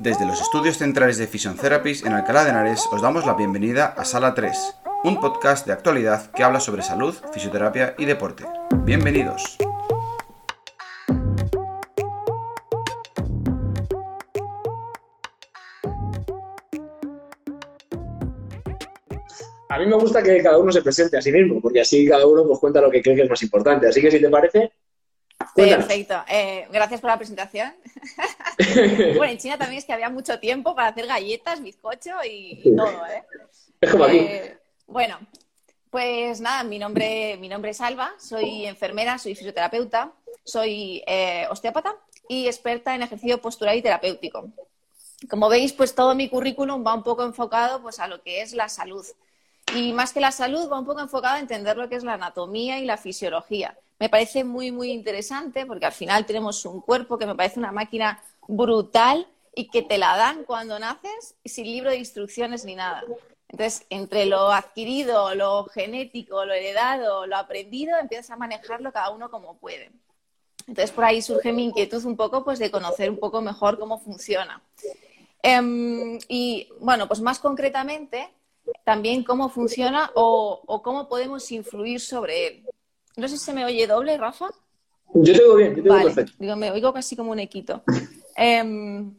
Desde 0.00 0.24
los 0.24 0.40
estudios 0.40 0.78
centrales 0.78 1.18
de 1.18 1.26
Fission 1.26 1.58
Therapies 1.58 2.06
en 2.06 2.14
Alcalá 2.14 2.44
de 2.44 2.48
Henares 2.48 2.88
os 2.90 3.02
damos 3.02 3.26
la 3.26 3.34
bienvenida 3.34 3.84
a 3.84 4.06
Sala 4.06 4.32
3, 4.32 4.56
un 5.04 5.20
podcast 5.20 5.66
de 5.66 5.74
actualidad 5.74 6.30
que 6.30 6.42
habla 6.42 6.58
sobre 6.58 6.80
salud, 6.80 7.14
fisioterapia 7.34 7.94
y 7.98 8.06
deporte. 8.06 8.44
Bienvenidos. 8.84 9.58
A 19.68 19.78
mí 19.78 19.84
me 19.84 19.96
gusta 19.96 20.22
que 20.22 20.42
cada 20.42 20.56
uno 20.56 20.72
se 20.72 20.80
presente 20.80 21.18
a 21.18 21.20
sí 21.20 21.30
mismo, 21.30 21.60
porque 21.60 21.82
así 21.82 22.08
cada 22.08 22.26
uno 22.26 22.46
pues, 22.46 22.58
cuenta 22.58 22.80
lo 22.80 22.90
que 22.90 23.02
cree 23.02 23.16
que 23.16 23.22
es 23.24 23.28
más 23.28 23.42
importante. 23.42 23.86
Así 23.86 24.00
que 24.00 24.10
si 24.10 24.18
te 24.18 24.30
parece, 24.30 24.72
Perfecto. 25.54 26.14
Eh, 26.28 26.66
gracias 26.72 27.00
por 27.00 27.10
la 27.10 27.16
presentación. 27.16 27.72
bueno, 29.16 29.32
en 29.32 29.38
China 29.38 29.58
también 29.58 29.78
es 29.78 29.84
que 29.84 29.92
había 29.92 30.10
mucho 30.10 30.38
tiempo 30.38 30.74
para 30.74 30.88
hacer 30.88 31.06
galletas, 31.06 31.62
bizcocho 31.62 32.10
y, 32.24 32.62
todo, 32.76 33.06
¿eh? 33.06 33.24
Es 33.80 33.90
como 33.90 34.04
aquí. 34.04 34.18
Eh, 34.18 34.58
bueno, 34.86 35.18
pues 35.90 36.40
nada, 36.40 36.64
mi 36.64 36.78
nombre, 36.78 37.36
mi 37.38 37.48
nombre 37.48 37.70
es 37.70 37.80
Alba, 37.80 38.12
soy 38.18 38.66
enfermera, 38.66 39.18
soy 39.18 39.34
fisioterapeuta, 39.34 40.12
soy 40.44 41.02
eh, 41.06 41.46
osteópata 41.50 41.94
y 42.28 42.46
experta 42.46 42.94
en 42.94 43.02
ejercicio 43.02 43.40
postural 43.40 43.76
y 43.76 43.82
terapéutico. 43.82 44.48
Como 45.28 45.48
veis, 45.48 45.72
pues 45.72 45.94
todo 45.94 46.14
mi 46.14 46.28
currículum 46.28 46.84
va 46.86 46.94
un 46.94 47.02
poco 47.02 47.24
enfocado 47.24 47.82
pues, 47.82 47.98
a 47.98 48.08
lo 48.08 48.22
que 48.22 48.40
es 48.40 48.52
la 48.52 48.68
salud. 48.68 49.04
Y 49.74 49.92
más 49.92 50.12
que 50.12 50.20
la 50.20 50.32
salud, 50.32 50.70
va 50.70 50.78
un 50.78 50.86
poco 50.86 51.00
enfocado 51.00 51.36
a 51.36 51.40
entender 51.40 51.76
lo 51.76 51.88
que 51.88 51.96
es 51.96 52.04
la 52.04 52.14
anatomía 52.14 52.78
y 52.78 52.86
la 52.86 52.96
fisiología 52.96 53.76
me 54.00 54.08
parece 54.08 54.44
muy, 54.44 54.72
muy 54.72 54.90
interesante 54.90 55.66
porque 55.66 55.84
al 55.84 55.92
final 55.92 56.24
tenemos 56.24 56.64
un 56.64 56.80
cuerpo 56.80 57.18
que 57.18 57.26
me 57.26 57.34
parece 57.34 57.58
una 57.58 57.70
máquina 57.70 58.20
brutal 58.50 59.26
y 59.54 59.68
que 59.68 59.82
te 59.82 59.98
la 59.98 60.16
dan 60.16 60.44
cuando 60.44 60.78
naces 60.78 61.36
sin 61.44 61.66
libro 61.66 61.90
de 61.90 61.98
instrucciones 61.98 62.64
ni 62.64 62.74
nada. 62.74 63.02
Entonces, 63.48 63.86
entre 63.90 64.26
lo 64.26 64.52
adquirido, 64.52 65.34
lo 65.34 65.64
genético, 65.64 66.44
lo 66.44 66.52
heredado, 66.52 67.26
lo 67.26 67.36
aprendido, 67.36 67.98
empiezas 67.98 68.30
a 68.30 68.36
manejarlo 68.36 68.92
cada 68.92 69.10
uno 69.10 69.30
como 69.30 69.58
puede. 69.58 69.90
Entonces, 70.66 70.92
por 70.92 71.04
ahí 71.04 71.20
surge 71.20 71.52
mi 71.52 71.64
inquietud 71.64 72.04
un 72.04 72.16
poco 72.16 72.44
pues, 72.44 72.58
de 72.58 72.70
conocer 72.70 73.10
un 73.10 73.18
poco 73.18 73.40
mejor 73.40 73.78
cómo 73.78 73.98
funciona. 73.98 74.62
Em, 75.42 76.18
y 76.28 76.68
bueno, 76.80 77.08
pues 77.08 77.20
más 77.20 77.40
concretamente, 77.40 78.28
también 78.84 79.24
cómo 79.24 79.48
funciona 79.48 80.10
o, 80.14 80.62
o 80.64 80.82
cómo 80.82 81.08
podemos 81.08 81.50
influir 81.50 82.00
sobre 82.00 82.46
él. 82.46 82.66
No 83.16 83.26
sé 83.26 83.36
si 83.36 83.44
se 83.44 83.52
me 83.52 83.64
oye 83.64 83.86
doble, 83.86 84.16
Rafa. 84.16 84.46
Yo 85.14 85.32
te 85.34 85.42
oigo 85.42 85.56
bien, 85.56 85.74
yo 85.74 85.82
te 85.82 85.90
oigo 85.90 86.04
perfecto. 86.04 86.32
Digo, 86.38 86.54
me 86.54 86.70
oigo 86.70 86.92
casi 86.92 87.16
como 87.16 87.32
un 87.32 87.40
equito. 87.40 87.82
Em, 88.42 89.14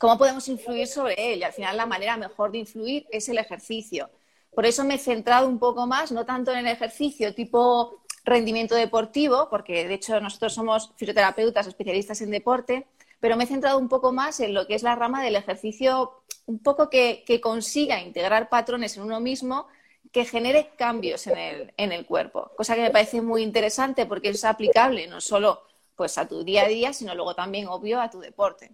¿Cómo 0.00 0.18
podemos 0.18 0.48
influir 0.48 0.88
sobre 0.88 1.14
él? 1.32 1.38
Y 1.38 1.44
al 1.44 1.52
final 1.52 1.76
la 1.76 1.86
manera 1.86 2.16
mejor 2.16 2.50
de 2.50 2.58
influir 2.58 3.06
es 3.12 3.28
el 3.28 3.38
ejercicio. 3.38 4.10
Por 4.52 4.66
eso 4.66 4.82
me 4.82 4.96
he 4.96 4.98
centrado 4.98 5.48
un 5.48 5.60
poco 5.60 5.86
más, 5.86 6.10
no 6.10 6.26
tanto 6.26 6.50
en 6.50 6.58
el 6.58 6.66
ejercicio 6.66 7.32
tipo 7.34 8.02
rendimiento 8.24 8.74
deportivo, 8.74 9.48
porque 9.48 9.86
de 9.86 9.94
hecho 9.94 10.20
nosotros 10.20 10.54
somos 10.54 10.90
fisioterapeutas 10.96 11.68
especialistas 11.68 12.20
en 12.20 12.32
deporte, 12.32 12.88
pero 13.20 13.36
me 13.36 13.44
he 13.44 13.46
centrado 13.46 13.78
un 13.78 13.88
poco 13.88 14.10
más 14.12 14.40
en 14.40 14.54
lo 14.54 14.66
que 14.66 14.74
es 14.74 14.82
la 14.82 14.96
rama 14.96 15.22
del 15.22 15.36
ejercicio, 15.36 16.24
un 16.46 16.58
poco 16.58 16.90
que, 16.90 17.24
consiga 17.40 18.00
integrar 18.00 18.48
patrones 18.48 18.96
en 18.96 19.04
uno 19.04 19.20
mismo 19.20 19.68
que 20.10 20.24
genere 20.24 20.72
cambios 20.76 21.28
en 21.28 21.38
el, 21.38 21.74
en 21.76 21.92
el 21.92 22.06
cuerpo, 22.06 22.50
cosa 22.56 22.74
que 22.74 22.82
me 22.82 22.90
parece 22.90 23.20
muy 23.20 23.42
interesante 23.42 24.04
porque 24.06 24.30
es 24.30 24.44
aplicable 24.44 25.06
no 25.06 25.20
solo 25.20 25.67
pues, 25.98 26.16
a 26.16 26.26
tu 26.26 26.42
día 26.44 26.62
a 26.62 26.68
día, 26.68 26.94
sino 26.94 27.14
luego 27.14 27.34
también, 27.34 27.68
obvio, 27.68 28.00
a 28.00 28.08
tu 28.08 28.20
deporte. 28.20 28.70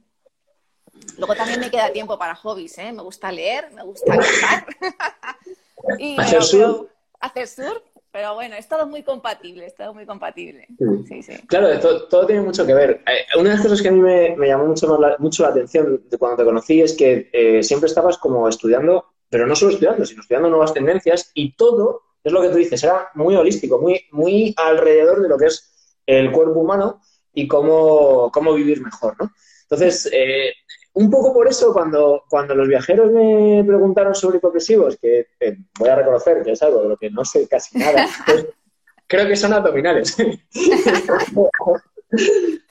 Luego 1.19 1.35
también 1.35 1.59
me 1.59 1.71
queda 1.71 1.93
tiempo 1.93 2.17
para 2.17 2.37
hobbies, 2.37 2.79
¿eh? 2.79 2.93
Me 2.93 3.03
gusta 3.03 3.33
leer, 3.33 3.73
me 3.73 3.83
gusta 3.83 4.17
cantar. 4.17 4.67
y, 5.99 6.21
hacer 6.21 6.45
sur. 6.45 6.89
hacer 7.19 7.49
sur, 7.49 7.83
pero 8.13 8.35
bueno, 8.35 8.55
es 8.55 8.69
todo 8.69 8.87
muy 8.87 9.03
compatible, 9.03 9.67
es 9.67 9.75
todo 9.75 9.93
muy 9.93 10.07
compatible. 10.07 10.69
Sí, 11.09 11.23
sí. 11.25 11.33
Claro, 11.49 11.81
todo, 12.09 12.27
tiene 12.27 12.43
mucho 12.43 12.65
que 12.65 12.75
ver. 12.75 13.03
Eh, 13.09 13.39
una 13.41 13.49
de 13.49 13.57
las 13.57 13.63
cosas 13.65 13.83
que 13.83 13.89
a 13.89 13.93
mí 13.93 13.99
me, 13.99 14.37
llamó 14.47 14.67
mucho, 14.67 14.97
la, 15.01 15.17
mucho 15.19 15.43
la 15.43 15.49
atención 15.49 16.05
de 16.09 16.19
cuando 16.19 16.37
te 16.37 16.45
conocí 16.45 16.81
es 16.81 16.93
que 16.93 17.29
eh, 17.33 17.65
siempre 17.65 17.89
estabas 17.89 18.19
como 18.19 18.49
estudiando 18.49 19.15
pero 19.35 19.49
no 19.49 19.57
solo 19.57 19.73
estudiando, 19.73 20.07
sino 20.07 20.21
estudiando 20.21 20.49
nuevas 20.49 20.73
tendencias 20.73 21.33
y 21.35 21.57
todo, 21.57 22.03
es 22.23 22.33
lo 22.33 22.41
que 22.41 22.51
tú 22.51 22.57
dices, 22.57 22.85
era 22.85 23.09
muy 23.15 23.35
holístico, 23.35 23.81
muy, 23.81 24.03
muy 24.13 24.55
alrededor 24.57 25.21
de 25.21 25.29
lo 25.29 25.37
que 25.37 25.47
es 25.47 25.73
el 26.07 26.31
cuerpo 26.31 26.61
humano 26.61 27.01
y 27.35 27.47
cómo, 27.49 28.31
cómo 28.33 28.55
vivir 28.55 28.81
mejor, 28.81 29.17
¿no? 29.19 29.33
Entonces, 29.63 30.09
eh, 30.13 30.53
un 30.95 31.11
poco 31.11 31.35
por 31.35 31.49
eso, 31.49 31.73
cuando, 31.73 32.23
cuando 32.29 32.55
los 32.55 32.69
viajeros 32.69 33.11
me 33.11 33.65
preguntaron 33.67 34.15
sobre 34.15 34.39
hipopresivos, 34.39 34.97
que 34.97 35.27
voy 35.79 35.89
a 35.89 35.97
reconocer 35.97 36.43
que 36.45 36.53
es 36.53 36.63
algo 36.63 36.83
de 36.83 36.89
lo 36.91 36.97
que 36.97 37.11
no 37.11 37.25
sé 37.25 37.49
casi 37.49 37.77
nada, 37.79 38.07
pues, 38.27 38.47
creo 39.07 39.27
que 39.27 39.37
son 39.37 39.53
abdominales. 39.53 40.17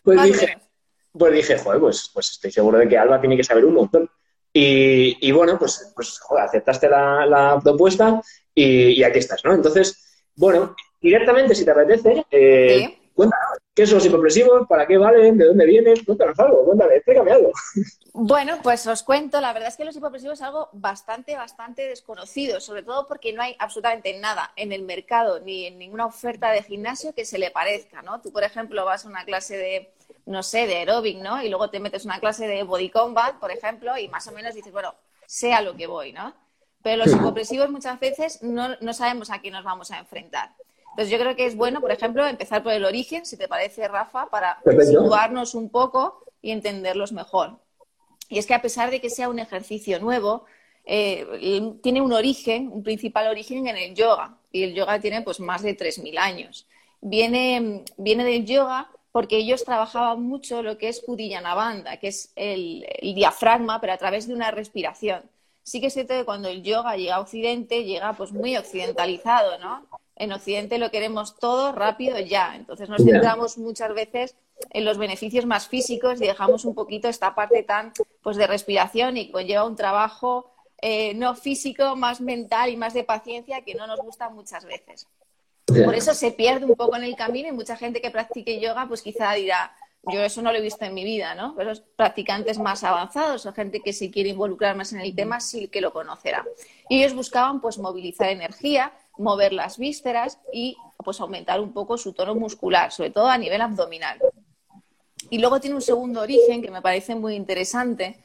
pues 0.03 0.23
dije, 0.23 0.57
pues 1.11 1.33
dije, 1.33 1.57
joder, 1.57 1.81
pues, 1.81 2.09
pues 2.13 2.31
estoy 2.31 2.51
seguro 2.51 2.77
de 2.77 2.87
que 2.87 2.97
Alba 2.97 3.19
tiene 3.19 3.35
que 3.35 3.43
saber 3.43 3.65
un 3.65 3.73
montón. 3.73 4.09
Y, 4.55 5.31
bueno, 5.31 5.57
pues, 5.57 5.91
pues 5.95 6.19
joder, 6.19 6.43
aceptaste 6.45 6.87
la, 6.87 7.59
propuesta 7.61 8.21
y, 8.53 9.03
aquí 9.03 9.19
estás, 9.19 9.43
¿no? 9.43 9.53
Entonces, 9.53 10.23
bueno, 10.35 10.75
directamente, 11.01 11.55
si 11.55 11.65
te 11.65 11.71
apetece, 11.71 12.25
eh, 12.29 12.99
cuéntanos, 13.13 13.59
¿qué 13.73 13.85
son 13.85 13.95
los 13.95 14.05
hipopresivos? 14.05 14.67
¿Para 14.67 14.85
qué 14.85 14.97
valen? 14.97 15.37
¿De 15.37 15.45
dónde 15.45 15.65
vienen? 15.65 16.03
Cuéntanos 16.05 16.39
algo, 16.39 16.65
cuéntame, 16.65 16.95
explícame 16.95 17.31
algo. 17.31 17.51
Bueno, 18.13 18.59
pues 18.61 18.85
os 18.85 19.01
cuento, 19.01 19.41
la 19.41 19.53
verdad 19.53 19.69
es 19.69 19.77
que 19.77 19.85
los 19.85 19.95
hipopresivos 19.95 20.39
es 20.39 20.41
algo 20.43 20.69
bastante, 20.73 21.35
bastante 21.35 21.87
desconocido, 21.87 22.59
sobre 22.59 22.83
todo 22.83 23.07
porque 23.07 23.33
no 23.33 23.41
hay 23.41 23.55
absolutamente 23.57 24.19
nada 24.19 24.51
en 24.55 24.71
el 24.71 24.83
mercado 24.83 25.39
ni 25.39 25.65
en 25.65 25.79
ninguna 25.79 26.05
oferta 26.05 26.51
de 26.51 26.61
gimnasio 26.61 27.15
que 27.15 27.25
se 27.25 27.39
le 27.39 27.49
parezca, 27.49 28.01
¿no? 28.01 28.21
Tú, 28.21 28.31
por 28.31 28.43
ejemplo, 28.43 28.85
vas 28.85 29.05
a 29.05 29.09
una 29.09 29.25
clase 29.25 29.57
de 29.57 29.93
no 30.25 30.43
sé, 30.43 30.67
de 30.67 30.77
aeróbic, 30.77 31.17
¿no? 31.17 31.41
Y 31.41 31.49
luego 31.49 31.69
te 31.69 31.79
metes 31.79 32.05
una 32.05 32.19
clase 32.19 32.47
de 32.47 32.63
body 32.63 32.89
combat, 32.89 33.39
por 33.39 33.51
ejemplo, 33.51 33.97
y 33.97 34.07
más 34.07 34.27
o 34.27 34.31
menos 34.31 34.53
dices, 34.53 34.71
bueno, 34.71 34.95
sé 35.25 35.53
a 35.53 35.61
lo 35.61 35.75
que 35.75 35.87
voy, 35.87 36.13
¿no? 36.13 36.33
Pero 36.81 37.03
los 37.03 37.13
hipopresivos 37.13 37.69
muchas 37.69 37.99
veces 37.99 38.41
no, 38.43 38.75
no 38.79 38.93
sabemos 38.93 39.29
a 39.29 39.41
qué 39.41 39.51
nos 39.51 39.63
vamos 39.63 39.91
a 39.91 39.99
enfrentar. 39.99 40.55
Entonces 40.93 41.09
yo 41.09 41.17
creo 41.17 41.35
que 41.35 41.47
es 41.47 41.55
bueno, 41.55 41.81
por 41.81 41.91
ejemplo, 41.91 42.25
empezar 42.27 42.61
por 42.61 42.71
el 42.71 42.85
origen, 42.85 43.25
si 43.25 43.35
te 43.35 43.47
parece, 43.47 43.87
Rafa, 43.87 44.27
para 44.29 44.61
situarnos 44.85 45.55
un 45.55 45.69
poco 45.69 46.23
y 46.39 46.51
entenderlos 46.51 47.11
mejor. 47.11 47.57
Y 48.29 48.37
es 48.37 48.45
que 48.45 48.53
a 48.53 48.61
pesar 48.61 48.91
de 48.91 49.01
que 49.01 49.09
sea 49.09 49.27
un 49.27 49.39
ejercicio 49.39 49.99
nuevo, 49.99 50.45
eh, 50.85 51.73
tiene 51.81 52.01
un 52.01 52.13
origen, 52.13 52.69
un 52.71 52.83
principal 52.83 53.27
origen 53.27 53.67
en 53.67 53.77
el 53.77 53.95
yoga. 53.95 54.37
Y 54.51 54.63
el 54.63 54.75
yoga 54.75 54.99
tiene 54.99 55.23
pues 55.23 55.39
más 55.39 55.63
de 55.63 55.75
3.000 55.75 56.17
años. 56.19 56.67
Viene, 57.01 57.83
viene 57.97 58.23
del 58.23 58.45
yoga 58.45 58.91
porque 59.11 59.37
ellos 59.37 59.63
trabajaban 59.63 60.21
mucho 60.21 60.63
lo 60.63 60.77
que 60.77 60.89
es 60.89 61.03
Uddiyana 61.07 61.99
que 61.99 62.07
es 62.07 62.31
el, 62.35 62.85
diafragma, 63.01 63.79
pero 63.81 63.93
a 63.93 63.97
través 63.97 64.27
de 64.27 64.33
una 64.33 64.51
respiración. 64.51 65.23
Sí 65.63 65.79
que 65.79 65.87
es 65.87 65.93
cierto 65.93 66.13
que 66.13 66.25
cuando 66.25 66.49
el 66.49 66.61
yoga 66.63 66.97
llega 66.97 67.15
a 67.15 67.19
Occidente, 67.19 67.83
llega 67.83 68.13
pues 68.13 68.31
muy 68.31 68.57
occidentalizado, 68.57 69.57
¿no? 69.59 69.87
En 70.15 70.31
Occidente 70.31 70.77
lo 70.77 70.91
queremos 70.91 71.37
todo 71.39 71.71
rápido 71.71 72.19
ya. 72.19 72.55
Entonces 72.55 72.89
nos 72.89 73.03
centramos 73.03 73.57
muchas 73.57 73.93
veces 73.93 74.35
en 74.69 74.85
los 74.85 74.97
beneficios 74.97 75.45
más 75.45 75.67
físicos 75.67 76.21
y 76.21 76.25
dejamos 76.25 76.65
un 76.65 76.75
poquito 76.75 77.07
esta 77.07 77.35
parte 77.35 77.63
tan 77.63 77.91
pues 78.21 78.37
de 78.37 78.47
respiración 78.47 79.17
y 79.17 79.31
conlleva 79.31 79.65
un 79.65 79.75
trabajo 79.75 80.51
eh, 80.81 81.13
no 81.13 81.33
físico, 81.35 81.95
más 81.95 82.21
mental 82.21 82.69
y 82.69 82.77
más 82.77 82.93
de 82.93 83.03
paciencia 83.03 83.61
que 83.61 83.73
no 83.73 83.87
nos 83.87 83.99
gusta 84.01 84.29
muchas 84.29 84.65
veces. 84.65 85.07
Por 85.65 85.95
eso 85.95 86.13
se 86.13 86.31
pierde 86.31 86.65
un 86.65 86.75
poco 86.75 86.97
en 86.97 87.03
el 87.03 87.15
camino 87.15 87.47
y 87.47 87.53
mucha 87.53 87.77
gente 87.77 88.01
que 88.01 88.11
practique 88.11 88.59
yoga, 88.59 88.85
pues 88.87 89.01
quizá 89.01 89.31
dirá, 89.33 89.73
yo 90.11 90.21
eso 90.21 90.41
no 90.41 90.51
lo 90.51 90.57
he 90.57 90.61
visto 90.61 90.83
en 90.83 90.93
mi 90.93 91.05
vida, 91.05 91.35
¿no? 91.35 91.55
Pero 91.55 91.69
los 91.69 91.79
practicantes 91.79 92.59
más 92.59 92.83
avanzados 92.83 93.45
o 93.45 93.53
gente 93.53 93.79
que 93.79 93.93
se 93.93 94.11
quiere 94.11 94.29
involucrar 94.29 94.75
más 94.75 94.91
en 94.91 94.99
el 94.99 95.15
tema 95.15 95.39
sí 95.39 95.69
que 95.69 95.79
lo 95.79 95.93
conocerá. 95.93 96.45
Y 96.89 96.99
ellos 96.99 97.15
buscaban 97.15 97.61
pues 97.61 97.77
movilizar 97.77 98.27
energía, 98.29 98.91
mover 99.17 99.53
las 99.53 99.77
vísceras 99.77 100.39
y 100.51 100.75
pues 101.03 101.19
aumentar 101.19 101.59
un 101.59 101.73
poco 101.73 101.97
su 101.97 102.13
tono 102.13 102.35
muscular, 102.35 102.91
sobre 102.91 103.11
todo 103.11 103.27
a 103.27 103.37
nivel 103.37 103.61
abdominal. 103.61 104.19
Y 105.29 105.37
luego 105.39 105.59
tiene 105.59 105.75
un 105.75 105.81
segundo 105.81 106.21
origen 106.21 106.61
que 106.61 106.71
me 106.71 106.81
parece 106.81 107.15
muy 107.15 107.35
interesante, 107.35 108.23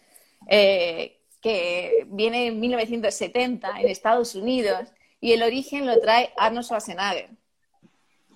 eh, 0.48 1.20
que 1.40 2.06
viene 2.08 2.46
en 2.46 2.60
1970 2.60 3.80
en 3.80 3.88
Estados 3.88 4.34
Unidos 4.34 4.88
y 5.20 5.32
el 5.32 5.42
origen 5.42 5.86
lo 5.86 5.98
trae 6.00 6.32
Arnold 6.36 6.64
Schwarzenegger. 6.64 7.30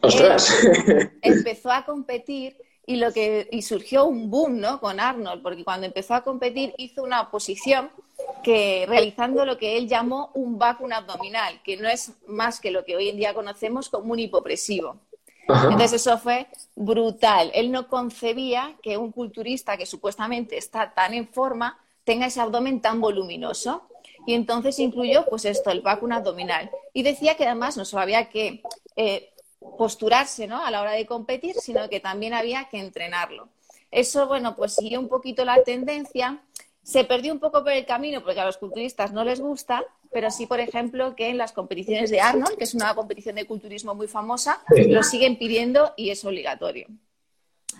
¡Ostras! 0.01 0.53
empezó 1.23 1.71
a 1.71 1.85
competir 1.85 2.57
y, 2.87 2.97
lo 2.97 3.13
que, 3.13 3.49
y 3.51 3.63
surgió 3.63 4.05
un 4.05 4.31
boom 4.31 4.61
¿no? 4.61 4.81
con 4.81 4.99
Arnold, 4.99 5.43
porque 5.43 5.65
cuando 5.65 5.87
empezó 5.87 6.15
a 6.15 6.25
competir 6.25 6.75
hizo 6.79 7.03
una 7.03 7.31
posición 7.31 7.91
que 8.43 8.85
realizando 8.89 9.45
lo 9.45 9.57
que 9.57 9.77
él 9.77 9.89
llamó 9.89 10.31
un 10.35 10.59
vacuum 10.59 10.93
abdominal, 10.93 11.61
que 11.63 11.77
no 11.77 11.89
es 11.89 12.13
más 12.27 12.61
que 12.61 12.71
lo 12.71 12.85
que 12.85 12.97
hoy 12.97 13.09
en 13.09 13.17
día 13.17 13.35
conocemos 13.35 13.89
como 13.89 14.13
un 14.13 14.19
hipopresivo. 14.19 14.97
Entonces 15.49 15.95
eso 15.95 16.19
fue 16.19 16.47
brutal. 16.75 17.51
Él 17.55 17.71
no 17.71 17.89
concebía 17.89 18.77
que 18.83 18.97
un 18.97 19.13
culturista 19.13 19.77
que 19.77 19.87
supuestamente 19.87 20.57
está 20.57 20.93
tan 20.95 21.15
en 21.15 21.29
forma 21.29 21.79
tenga 22.05 22.27
ese 22.27 22.41
abdomen 22.41 22.81
tan 22.81 23.01
voluminoso. 23.01 23.83
Y 24.25 24.35
entonces 24.35 24.79
incluyó, 24.79 25.27
pues 25.29 25.45
esto, 25.45 25.71
el 25.71 25.81
vacuum 25.81 26.13
abdominal. 26.13 26.71
Y 26.93 27.03
decía 27.03 27.37
que 27.37 27.45
además 27.45 27.77
no 27.77 27.85
solo 27.85 28.03
había 28.03 28.29
que 28.29 28.63
eh, 28.95 29.32
posturarse 29.79 30.47
¿no? 30.47 30.65
a 30.65 30.71
la 30.71 30.81
hora 30.81 30.93
de 30.93 31.07
competir, 31.07 31.55
sino 31.57 31.89
que 31.89 32.01
también 32.01 32.35
había 32.35 32.69
que 32.71 32.79
entrenarlo. 32.79 33.49
Eso, 33.91 34.27
bueno, 34.27 34.57
pues 34.57 34.75
siguió 34.75 35.01
un 35.01 35.09
poquito 35.09 35.45
la 35.45 35.63
tendencia. 35.63 36.43
Se 36.83 37.05
perdió 37.05 37.33
un 37.33 37.41
poco 37.41 37.63
por 37.63 37.73
el 37.73 37.85
camino 37.85 38.23
porque 38.23 38.41
a 38.41 38.47
los 38.47 38.57
culturistas 38.57 39.13
no 39.13 39.25
les 39.25 39.41
gusta, 39.41 39.85
pero 40.11 40.31
sí, 40.31 40.47
por 40.47 40.61
ejemplo, 40.61 41.15
que 41.15 41.29
en 41.29 41.39
las 41.39 41.53
competiciones 41.53 42.11
de 42.11 42.21
Arnold, 42.21 42.57
que 42.57 42.65
es 42.65 42.75
una 42.75 42.95
competición 42.95 43.37
de 43.37 43.47
culturismo 43.47 43.95
muy 43.95 44.09
famosa, 44.09 44.63
lo 44.89 45.03
siguen 45.03 45.39
pidiendo 45.39 45.93
y 45.97 46.11
es 46.11 46.25
obligatorio. 46.25 46.89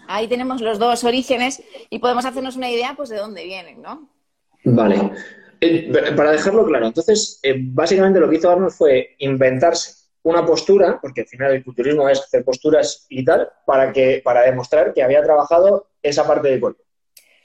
Ahí 0.07 0.29
tenemos 0.29 0.61
los 0.61 0.79
dos 0.79 1.05
orígenes 1.05 1.63
y 1.89 1.99
podemos 1.99 2.25
hacernos 2.25 2.57
una 2.57 2.71
idea 2.71 2.95
pues 2.97 3.09
de 3.09 3.17
dónde 3.17 3.45
vienen, 3.45 3.81
¿no? 3.83 4.09
Vale. 4.65 5.13
Eh, 5.61 5.93
para 6.17 6.33
dejarlo 6.33 6.67
claro, 6.67 6.89
entonces, 6.89 7.39
eh, 7.43 7.55
básicamente 7.57 8.19
lo 8.19 8.29
que 8.29 8.37
hizo 8.37 8.51
Arnold 8.51 8.73
fue 8.73 9.15
inventarse 9.19 10.02
una 10.23 10.47
postura, 10.47 10.99
porque 11.01 11.23
al 11.23 11.27
final 11.27 11.53
el 11.53 11.65
culturismo 11.65 12.09
es 12.09 12.21
hacer 12.21 12.45
posturas 12.45 13.07
y 13.09 13.25
tal, 13.25 13.51
para, 13.67 13.93
que, 13.93 14.21
para 14.25 14.43
demostrar 14.43 14.95
que 14.95 15.03
había 15.03 15.23
trabajado 15.23 15.89
esa 16.03 16.27
parte 16.27 16.49
del 16.49 16.61
cuerpo. 16.61 16.83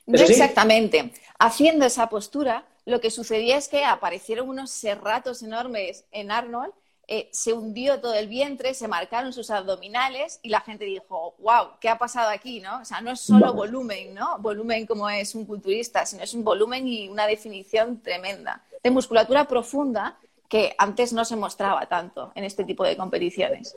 No 0.06 0.20
exactamente. 0.20 1.12
Haciendo 1.40 1.86
esa 1.86 2.08
postura, 2.08 2.66
lo 2.86 3.02
que 3.02 3.12
sucedía 3.12 3.58
es 3.58 3.68
que 3.68 3.84
aparecieron 3.84 4.48
unos 4.48 4.72
serratos 4.72 5.44
enormes 5.44 6.06
en 6.12 6.32
Arnold, 6.32 6.74
eh, 7.10 7.30
se 7.32 7.54
hundió 7.54 8.02
todo 8.02 8.14
el 8.14 8.28
vientre, 8.28 8.74
se 8.74 8.88
marcaron 8.88 9.32
sus 9.32 9.50
abdominales 9.50 10.40
y 10.44 10.50
la 10.50 10.60
gente 10.60 10.84
dijo, 10.84 11.36
wow, 11.40 11.80
¿qué 11.80 11.88
ha 11.88 11.98
pasado 11.98 12.30
aquí? 12.30 12.60
¿no? 12.60 12.82
O 12.82 12.86
sea, 12.86 13.00
no 13.00 13.12
es 13.12 13.22
solo 13.22 13.54
volumen, 13.54 14.14
¿no? 14.14 14.38
Volumen 14.40 14.86
como 14.86 15.10
es 15.10 15.34
un 15.34 15.46
culturista, 15.46 16.06
sino 16.06 16.24
es 16.24 16.34
un 16.34 16.44
volumen 16.44 16.86
y 16.86 17.08
una 17.08 17.26
definición 17.26 18.02
tremenda 18.02 18.62
de 18.84 18.92
musculatura 18.92 19.48
profunda 19.48 20.18
que 20.48 20.76
antes 20.78 21.14
no 21.14 21.26
se 21.26 21.36
mostraba 21.36 21.88
tanto 21.88 22.32
en 22.36 22.44
este 22.44 22.64
tipo 22.64 22.84
de 22.84 22.96
competiciones. 22.96 23.76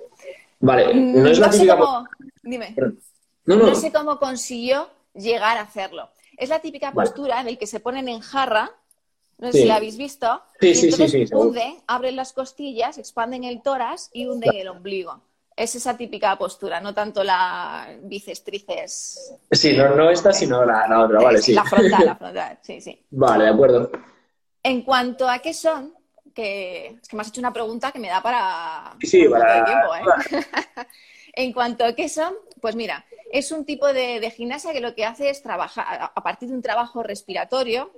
Vale, 0.60 0.94
no 0.94 1.28
es 1.28 1.38
la 1.38 1.46
no 1.46 1.52
típica... 1.52 1.72
Sé 1.72 1.78
cómo... 1.78 2.08
Dime. 2.42 2.76
No, 3.46 3.74
sé 3.74 3.92
cómo 3.92 4.18
consiguió 4.18 4.88
llegar 5.14 5.58
a 5.58 5.62
hacerlo. 5.62 6.10
Es 6.36 6.48
la 6.48 6.60
típica 6.60 6.92
postura 6.92 7.40
en 7.40 7.46
la 7.46 7.56
que 7.56 7.66
se 7.66 7.80
ponen 7.80 8.08
en 8.08 8.20
jarra, 8.20 8.70
no 9.38 9.50
sé 9.50 9.62
si 9.62 9.64
la 9.66 9.76
habéis 9.76 9.96
visto, 9.96 10.42
sí, 10.60 10.68
y 10.68 10.84
entonces 10.84 11.10
sí, 11.10 11.34
hunden, 11.34 11.78
abren 11.86 12.14
las 12.14 12.32
costillas, 12.32 12.98
expanden 12.98 13.44
el 13.44 13.62
tórax 13.62 14.10
y 14.12 14.26
hunden 14.26 14.54
el 14.54 14.68
ombligo. 14.68 15.20
Es 15.56 15.74
esa 15.74 15.96
típica 15.96 16.36
postura, 16.38 16.80
no 16.80 16.94
tanto 16.94 17.24
la 17.24 17.88
bíceps, 18.02 19.36
Sí, 19.50 19.76
no, 19.76 19.94
no 19.94 20.10
esta, 20.10 20.32
sino 20.32 20.64
la, 20.64 20.86
la 20.86 21.04
otra, 21.04 21.20
vale, 21.20 21.42
sí. 21.42 21.52
La 21.52 21.64
frontal, 21.64 22.06
la 22.06 22.16
frontal, 22.18 22.58
sí, 22.62 22.80
sí. 22.80 23.02
Vale, 23.10 23.44
de 23.44 23.50
acuerdo. 23.50 23.90
En 24.62 24.82
cuanto 24.82 25.28
a 25.28 25.38
qué 25.40 25.52
son, 25.52 25.94
que 26.40 26.86
es 27.02 27.08
que 27.08 27.16
me 27.16 27.22
has 27.22 27.28
hecho 27.28 27.40
una 27.40 27.52
pregunta 27.52 27.92
que 27.92 27.98
me 27.98 28.08
da 28.08 28.22
para, 28.22 28.96
sí, 29.02 29.28
para... 29.28 29.64
tiempo. 29.64 29.94
¿eh? 29.94 30.86
en 31.34 31.52
cuanto 31.52 31.84
a 31.84 31.94
qué 31.94 32.08
son, 32.08 32.34
pues 32.60 32.74
mira, 32.76 33.04
es 33.30 33.52
un 33.52 33.64
tipo 33.64 33.92
de, 33.92 34.30
gimnasia 34.30 34.72
que 34.72 34.80
lo 34.80 34.94
que 34.94 35.04
hace 35.04 35.28
es 35.28 35.42
trabajar 35.42 36.12
a 36.14 36.22
partir 36.22 36.48
de 36.48 36.54
un 36.54 36.62
trabajo 36.62 37.02
respiratorio, 37.02 37.92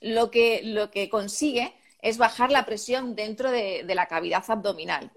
lo 0.00 0.30
que, 0.30 0.60
lo 0.64 0.90
que 0.90 1.08
consigue 1.08 1.74
es 2.00 2.18
bajar 2.18 2.50
la 2.50 2.66
presión 2.66 3.14
dentro 3.14 3.50
de, 3.50 3.84
la 3.94 4.06
cavidad 4.06 4.44
abdominal. 4.48 5.10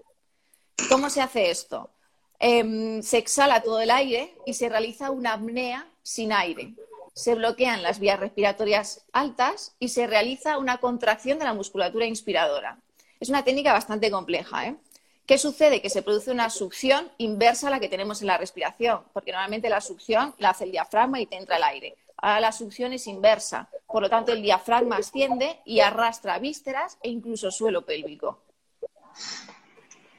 ¿Cómo 0.88 1.10
se 1.10 1.20
hace 1.20 1.50
esto? 1.50 1.90
Em, 2.38 3.02
se 3.02 3.18
exhala 3.18 3.62
todo 3.62 3.80
el 3.80 3.90
aire 3.90 4.34
y 4.46 4.54
se 4.54 4.68
realiza 4.68 5.10
una 5.10 5.34
apnea 5.34 5.88
sin 6.02 6.32
aire 6.32 6.74
se 7.16 7.34
bloquean 7.34 7.82
las 7.82 7.98
vías 7.98 8.20
respiratorias 8.20 9.06
altas 9.10 9.74
y 9.78 9.88
se 9.88 10.06
realiza 10.06 10.58
una 10.58 10.76
contracción 10.78 11.38
de 11.38 11.46
la 11.46 11.54
musculatura 11.54 12.04
inspiradora. 12.04 12.78
Es 13.18 13.30
una 13.30 13.42
técnica 13.42 13.72
bastante 13.72 14.10
compleja. 14.10 14.66
¿eh? 14.66 14.76
¿Qué 15.24 15.38
sucede? 15.38 15.80
Que 15.80 15.88
se 15.88 16.02
produce 16.02 16.30
una 16.30 16.50
succión 16.50 17.10
inversa 17.16 17.68
a 17.68 17.70
la 17.70 17.80
que 17.80 17.88
tenemos 17.88 18.20
en 18.20 18.26
la 18.26 18.36
respiración, 18.36 19.00
porque 19.14 19.32
normalmente 19.32 19.70
la 19.70 19.80
succión 19.80 20.34
la 20.36 20.50
hace 20.50 20.64
el 20.64 20.72
diafragma 20.72 21.18
y 21.18 21.24
te 21.24 21.36
entra 21.36 21.56
el 21.56 21.62
aire. 21.62 21.96
Ahora 22.18 22.40
la 22.40 22.52
succión 22.52 22.92
es 22.92 23.06
inversa, 23.06 23.70
por 23.86 24.02
lo 24.02 24.10
tanto 24.10 24.32
el 24.32 24.42
diafragma 24.42 24.96
asciende 24.96 25.58
y 25.64 25.80
arrastra 25.80 26.38
vísceras 26.38 26.98
e 27.02 27.08
incluso 27.08 27.50
suelo 27.50 27.86
pélvico. 27.86 28.42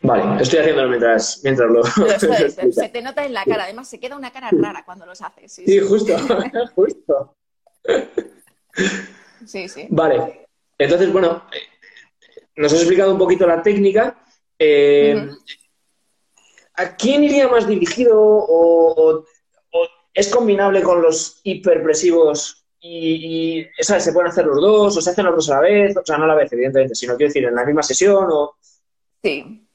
Vale, 0.02 0.42
estoy 0.42 0.60
haciéndolo 0.60 0.90
mientras, 0.90 1.42
mientras 1.44 1.70
lo... 1.70 1.84
se 2.72 2.90
te 2.90 3.02
nota 3.02 3.26
en 3.26 3.34
la 3.34 3.44
cara, 3.44 3.64
además 3.64 3.90
se 3.90 4.00
queda 4.00 4.16
una 4.16 4.32
cara 4.32 4.50
rara 4.52 4.84
cuando 4.86 5.06
los 5.06 5.22
haces. 5.22 5.52
Sí, 5.54 5.80
justo, 5.80 6.16
justo. 6.76 7.36
Sí, 9.46 9.70
sí. 9.70 9.88
Vale, 9.90 10.48
entonces, 10.78 11.12
bueno, 11.14 11.44
eh, 11.54 12.40
nos 12.56 12.74
has 12.74 12.80
explicado 12.80 13.12
un 13.12 13.18
poquito 13.18 13.46
la 13.48 13.62
técnica. 13.62 14.20
Eh, 14.58 15.30
¿A 16.76 16.96
quién 16.96 17.24
iría 17.24 17.48
más 17.48 17.68
dirigido 17.68 18.20
o, 18.20 19.24
es 20.14 20.30
combinable 20.30 20.82
con 20.82 21.02
los 21.02 21.40
hiperpresivos 21.44 22.66
y, 22.80 23.62
y 23.62 23.84
se 23.84 24.12
pueden 24.12 24.32
hacer 24.32 24.46
los 24.46 24.60
dos 24.60 24.98
o 24.98 25.02
se 25.02 25.12
hacen 25.12 25.26
los 25.26 25.36
dos 25.36 25.50
a 25.52 25.56
la 25.56 25.62
vez? 25.62 25.96
O 25.96 26.04
sea, 26.04 26.18
no 26.18 26.26
a 26.26 26.28
la 26.28 26.36
vez, 26.36 26.52
evidentemente, 26.52 26.96
sino 26.96 27.16
quiero 27.16 27.30
decir, 27.30 27.46
en 27.46 27.56
la 27.56 27.66
misma 27.66 27.84
sesión 27.84 28.28
o... 28.32 28.58
Sí, 29.24 29.67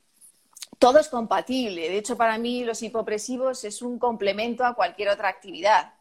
todo 0.83 0.99
es 0.99 1.09
compatible. 1.09 1.89
De 1.89 1.97
hecho, 1.97 2.17
para 2.17 2.39
mí 2.39 2.65
los 2.65 2.83
hipopresivos 2.83 3.63
es 3.63 3.83
un 3.83 4.01
complemento 4.01 4.65
a 4.65 4.75
cualquier 4.75 5.11
otra 5.11 5.29
actividad. 5.29 5.95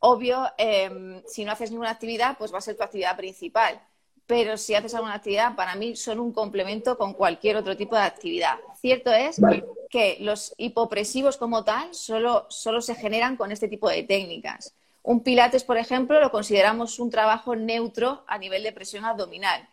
Obvio, 0.00 0.44
em, 0.58 1.22
si 1.26 1.46
no 1.46 1.52
haces 1.52 1.70
ninguna 1.70 1.88
actividad, 1.88 2.36
pues 2.36 2.52
va 2.52 2.58
a 2.58 2.60
ser 2.60 2.76
tu 2.76 2.82
actividad 2.82 3.16
principal. 3.16 3.80
Pero 4.26 4.58
si 4.58 4.74
haces 4.74 4.94
alguna 4.94 5.14
actividad, 5.14 5.56
para 5.56 5.74
mí 5.76 5.96
son 5.96 6.20
un 6.20 6.34
complemento 6.34 6.98
con 6.98 7.14
cualquier 7.14 7.56
otro 7.56 7.74
tipo 7.74 7.96
de 7.96 8.02
actividad. 8.02 8.56
Cierto 8.78 9.10
es 9.10 9.40
que 9.88 10.18
los 10.20 10.52
hipopresivos 10.58 11.38
como 11.38 11.64
tal 11.64 11.94
solo, 11.94 12.44
solo 12.50 12.82
se 12.82 12.96
generan 12.96 13.34
con 13.38 13.50
este 13.50 13.66
tipo 13.66 13.88
de 13.88 14.02
técnicas. 14.02 14.74
Un 15.02 15.22
pilates, 15.22 15.64
por 15.64 15.78
ejemplo, 15.78 16.20
lo 16.20 16.30
consideramos 16.30 16.98
un 16.98 17.08
trabajo 17.08 17.56
neutro 17.56 18.24
a 18.26 18.36
nivel 18.36 18.62
de 18.62 18.72
presión 18.72 19.06
abdominal. 19.06 19.66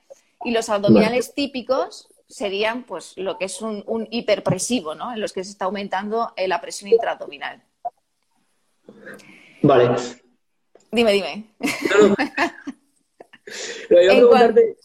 Y 0.46 0.51
los 0.51 0.69
abdominales 0.69 1.34
típicos 1.34 2.08
serían 2.27 2.83
pues 2.83 3.13
lo 3.18 3.38
que 3.38 3.45
es 3.45 3.62
un, 3.62 4.07
hiperpresivo, 4.12 4.95
¿no? 4.95 5.13
En 5.13 5.22
los 5.22 5.33
que 5.33 5.44
se 5.44 5.51
está 5.51 5.66
aumentando 5.66 6.33
eh, 6.36 6.48
la 6.48 6.62
presión 6.62 6.92
intraabdominal. 6.92 7.62
Vale. 9.62 9.95
Dime, 10.92 11.12
dime. 11.12 11.56
Lo 13.89 14.01
iba 14.01 14.13
a 14.13 14.16
preguntarte 14.16 14.77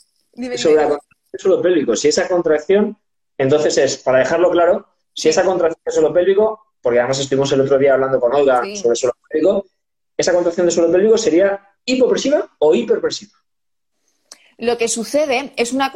sobre 0.56 0.76
la 0.76 0.88
contracción 0.88 1.11
suelo 1.38 1.62
pélvico. 1.62 1.97
Si 1.97 2.09
esa 2.09 2.28
contracción, 2.28 2.99
entonces 3.38 3.76
es, 3.78 3.97
para 3.99 4.18
dejarlo 4.18 4.50
claro, 4.50 4.87
si 5.12 5.28
esa 5.28 5.44
contracción 5.44 5.80
del 5.85 5.94
suelo 5.94 6.12
pélvico, 6.12 6.75
porque 6.82 6.99
además 6.99 7.20
estuvimos 7.20 7.52
el 7.52 7.61
otro 7.61 7.78
día 7.78 7.94
hablando 7.94 8.18
con 8.20 8.35
Olga 8.35 8.62
sobre 8.75 8.92
el 8.92 8.97
suelo 8.97 9.14
pélvico, 9.28 9.66
esa 10.16 10.32
contracción 10.32 10.66
del 10.66 10.75
suelo 10.75 10.92
pélvico 10.92 11.18
sería 11.18 11.68
hipopresiva 11.85 12.50
o 12.59 12.75
hiperpresiva. 12.75 13.32
Lo 14.59 14.76
que 14.76 14.88
sucede 14.88 15.52
es 15.56 15.73
una 15.73 15.92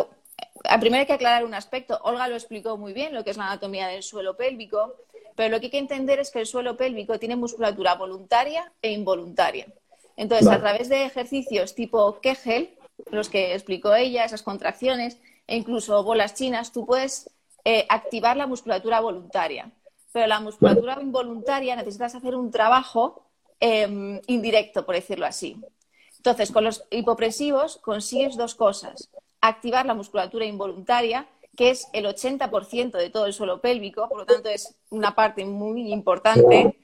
primero 0.80 1.00
hay 1.00 1.06
que 1.06 1.12
aclarar 1.12 1.44
un 1.44 1.54
aspecto. 1.54 1.98
Olga 2.02 2.28
lo 2.28 2.34
explicó 2.34 2.76
muy 2.76 2.92
bien, 2.92 3.14
lo 3.14 3.24
que 3.24 3.30
es 3.30 3.36
la 3.36 3.46
anatomía 3.46 3.88
del 3.88 4.02
suelo 4.02 4.36
pélvico, 4.36 4.94
pero 5.34 5.50
lo 5.50 5.60
que 5.60 5.66
hay 5.66 5.70
que 5.70 5.78
entender 5.78 6.18
es 6.18 6.30
que 6.30 6.40
el 6.40 6.46
suelo 6.46 6.76
pélvico 6.76 7.18
tiene 7.18 7.36
musculatura 7.36 7.94
voluntaria 7.94 8.72
e 8.80 8.92
involuntaria. 8.92 9.66
Entonces, 10.16 10.48
a 10.48 10.60
través 10.60 10.88
de 10.88 11.04
ejercicios 11.04 11.74
tipo 11.74 12.20
Kegel, 12.20 12.76
los 13.10 13.28
que 13.28 13.54
explicó 13.54 13.94
ella, 13.94 14.24
esas 14.24 14.42
contracciones, 14.42 15.18
e 15.46 15.56
incluso 15.56 16.02
bolas 16.04 16.34
chinas, 16.34 16.72
tú 16.72 16.86
puedes 16.86 17.28
eh, 17.64 17.84
activar 17.88 18.36
la 18.36 18.46
musculatura 18.46 19.00
voluntaria. 19.00 19.70
Pero 20.12 20.28
la 20.28 20.38
musculatura 20.38 20.98
involuntaria 21.02 21.74
necesitas 21.74 22.14
hacer 22.14 22.36
un 22.36 22.52
trabajo 22.52 23.26
em, 23.58 24.20
indirecto, 24.28 24.86
por 24.86 24.94
decirlo 24.94 25.26
así. 25.26 25.56
Entonces, 26.16 26.52
con 26.52 26.62
los 26.62 26.84
hipopresivos 26.90 27.78
consigues 27.78 28.36
dos 28.36 28.54
cosas 28.54 29.10
activar 29.48 29.86
la 29.86 29.94
musculatura 29.94 30.44
involuntaria, 30.44 31.26
que 31.56 31.70
es 31.70 31.86
el 31.92 32.06
80% 32.06 32.92
de 32.92 33.10
todo 33.10 33.26
el 33.26 33.32
suelo 33.32 33.60
pélvico, 33.60 34.08
por 34.08 34.18
lo 34.18 34.26
tanto 34.26 34.48
es 34.48 34.74
una 34.90 35.14
parte 35.14 35.44
muy 35.44 35.92
importante. 35.92 36.78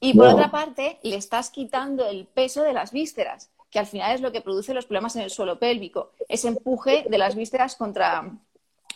Y 0.00 0.14
por 0.14 0.28
otra 0.28 0.50
parte, 0.50 0.98
le 1.02 1.16
estás 1.16 1.50
quitando 1.50 2.06
el 2.06 2.26
peso 2.26 2.62
de 2.62 2.72
las 2.72 2.90
vísceras, 2.90 3.50
que 3.70 3.78
al 3.78 3.86
final 3.86 4.14
es 4.14 4.20
lo 4.20 4.32
que 4.32 4.40
produce 4.40 4.74
los 4.74 4.86
problemas 4.86 5.14
en 5.16 5.22
el 5.22 5.30
suelo 5.30 5.58
pélvico, 5.58 6.12
ese 6.28 6.48
empuje 6.48 7.04
de 7.08 7.18
las 7.18 7.34
vísceras 7.34 7.76
contra, 7.76 8.30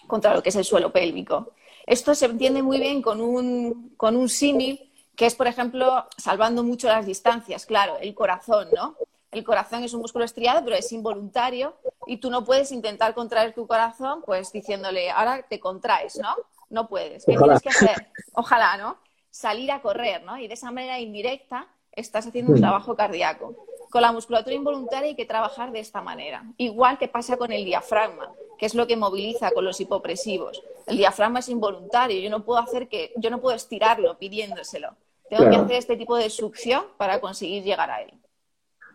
contra 0.06 0.34
lo 0.34 0.42
que 0.42 0.48
es 0.48 0.56
el 0.56 0.64
suelo 0.64 0.92
pélvico. 0.92 1.52
Esto 1.86 2.14
se 2.14 2.26
entiende 2.26 2.62
muy 2.62 2.78
bien 2.78 3.02
con 3.02 3.20
un, 3.20 3.92
con 3.96 4.16
un 4.16 4.28
símil, 4.28 4.90
que 5.14 5.26
es, 5.26 5.34
por 5.34 5.46
ejemplo, 5.46 6.06
salvando 6.16 6.64
mucho 6.64 6.88
las 6.88 7.06
distancias, 7.06 7.66
claro, 7.66 7.98
el 8.00 8.14
corazón, 8.14 8.68
¿no? 8.74 8.96
El 9.34 9.44
corazón 9.44 9.82
es 9.82 9.92
un 9.92 10.00
músculo 10.00 10.24
estriado, 10.24 10.64
pero 10.64 10.76
es 10.76 10.90
involuntario 10.92 11.74
y 12.06 12.18
tú 12.18 12.30
no 12.30 12.44
puedes 12.44 12.70
intentar 12.72 13.14
contraer 13.14 13.52
tu 13.52 13.66
corazón 13.66 14.22
pues 14.24 14.52
diciéndole, 14.52 15.10
ahora 15.10 15.42
te 15.42 15.58
contraes, 15.58 16.18
¿no? 16.18 16.34
No 16.70 16.88
puedes. 16.88 17.24
¿Qué 17.24 17.36
tienes 17.36 17.60
que 17.60 17.68
hacer? 17.68 18.10
Ojalá, 18.34 18.76
¿no? 18.76 18.98
Salir 19.30 19.72
a 19.72 19.82
correr, 19.82 20.22
¿no? 20.22 20.38
Y 20.38 20.46
de 20.46 20.54
esa 20.54 20.70
manera 20.70 21.00
indirecta 21.00 21.66
estás 21.92 22.26
haciendo 22.26 22.52
un 22.52 22.58
mm. 22.58 22.62
trabajo 22.62 22.94
cardíaco. 22.96 23.66
con 23.90 24.02
la 24.02 24.12
musculatura 24.12 24.54
involuntaria 24.54 25.08
hay 25.08 25.14
que 25.14 25.24
trabajar 25.24 25.70
de 25.70 25.80
esta 25.80 26.00
manera. 26.00 26.44
Igual 26.56 26.98
que 26.98 27.08
pasa 27.08 27.36
con 27.36 27.52
el 27.52 27.64
diafragma, 27.64 28.32
que 28.58 28.66
es 28.66 28.74
lo 28.74 28.86
que 28.86 28.96
moviliza 28.96 29.50
con 29.52 29.64
los 29.64 29.80
hipopresivos. 29.80 30.62
El 30.86 30.96
diafragma 30.96 31.40
es 31.40 31.48
involuntario, 31.48 32.20
yo 32.20 32.30
no 32.30 32.44
puedo 32.44 32.60
hacer 32.60 32.88
que, 32.88 33.12
yo 33.16 33.30
no 33.30 33.40
puedo 33.40 33.56
estirarlo 33.56 34.18
pidiéndoselo. 34.18 34.96
Tengo 35.28 35.48
que 35.48 35.56
hacer 35.56 35.76
este 35.76 35.96
tipo 35.96 36.16
de 36.16 36.28
succión 36.28 36.84
para 36.96 37.20
conseguir 37.20 37.62
llegar 37.62 37.90
a 37.90 38.02
él. 38.02 38.12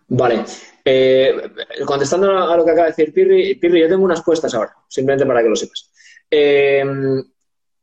Vale. 0.09 0.43
Eh, 0.83 1.33
contestando 1.85 2.37
a 2.37 2.57
lo 2.57 2.65
que 2.65 2.71
acaba 2.71 2.87
de 2.87 2.91
decir 2.91 3.13
Pirri, 3.13 3.55
Pirri, 3.55 3.81
yo 3.81 3.87
tengo 3.87 4.03
unas 4.03 4.23
puestas 4.23 4.53
ahora, 4.53 4.75
simplemente 4.87 5.25
para 5.25 5.43
que 5.43 5.49
lo 5.49 5.55
sepas. 5.55 5.91
Eh, 6.29 6.83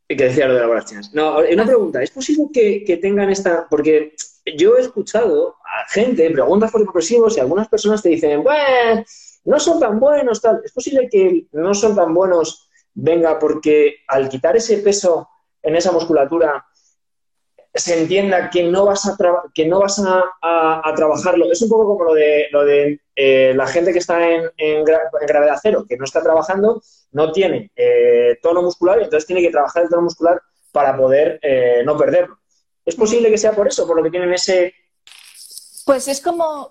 que 0.09 0.25
decía 0.25 0.47
lo 0.47 0.55
de 0.55 0.61
las 0.61 0.69
bolas 0.69 0.87
chinas. 0.87 1.15
No, 1.15 1.39
una 1.39 1.65
pregunta. 1.65 2.03
¿Es 2.03 2.11
posible 2.11 2.47
que, 2.53 2.99
tengan 2.99 3.31
esta...? 3.31 3.67
Porque 3.69 4.15
yo 4.57 4.77
he 4.77 4.81
escuchado 4.81 5.57
a 5.65 5.89
gente, 5.91 6.31
preguntas 6.31 6.71
por 6.71 6.81
hipopresivos 6.81 7.37
y 7.37 7.41
algunas 7.41 7.69
personas 7.69 8.03
te 8.03 8.11
dicen, 8.11 8.43
bueno, 8.43 9.05
no 9.45 9.59
son 9.59 9.81
tan 9.81 9.99
buenos, 9.99 10.41
tal. 10.41 10.61
¿Es 10.65 10.73
posible 10.73 11.09
que 11.11 11.47
no 11.53 11.75
son 11.75 11.97
tan 11.97 12.15
buenos 12.15 12.69
venga 12.95 13.39
porque 13.39 13.97
al 14.09 14.29
quitar 14.29 14.57
ese 14.57 14.79
peso 14.79 15.29
en 15.63 15.77
esa 15.77 15.93
musculatura 15.93 16.65
se 17.77 18.01
entienda 18.01 18.51
que 18.51 18.63
no 18.65 18.87
vas 18.87 19.07
a, 19.07 19.17
que 19.55 19.67
no 19.67 19.81
vas 19.81 20.03
a, 20.05 20.93
trabajarlo. 20.95 21.51
Es 21.53 21.61
un 21.63 21.69
poco 21.69 21.87
como 21.87 22.05
lo 22.05 22.15
de, 22.15 22.47
lo 22.51 22.65
de 22.65 23.01
eh, 23.15 23.53
la 23.55 23.67
gente 23.67 23.93
que 23.93 23.99
está 23.99 24.29
en, 24.29 24.85
gravedad 24.85 25.59
cero, 25.61 25.85
que 25.89 25.97
no 25.97 26.05
está 26.05 26.23
trabajando, 26.23 26.83
no 27.13 27.33
tiene 27.33 27.71
eh, 27.77 28.39
tono 28.43 28.63
muscular 28.63 29.01
y 29.01 29.05
entonces 29.05 29.27
tiene 29.27 29.43
que 29.43 29.51
trabajar 29.51 29.85
el 29.85 29.89
tono 29.89 30.03
muscular 30.03 30.41
para 30.73 30.97
poder 30.97 31.39
eh, 31.43 31.83
no 31.85 31.97
perderlo. 31.97 32.39
¿Es 32.85 32.95
posible 32.95 33.31
que 33.31 33.39
sea 33.39 33.53
por 33.53 33.69
eso, 33.69 33.87
por 33.87 33.97
lo 33.97 34.03
que 34.03 34.11
tienen 34.11 34.33
ese... 34.33 34.75
Pues 35.85 36.09
es 36.09 36.21
como... 36.21 36.71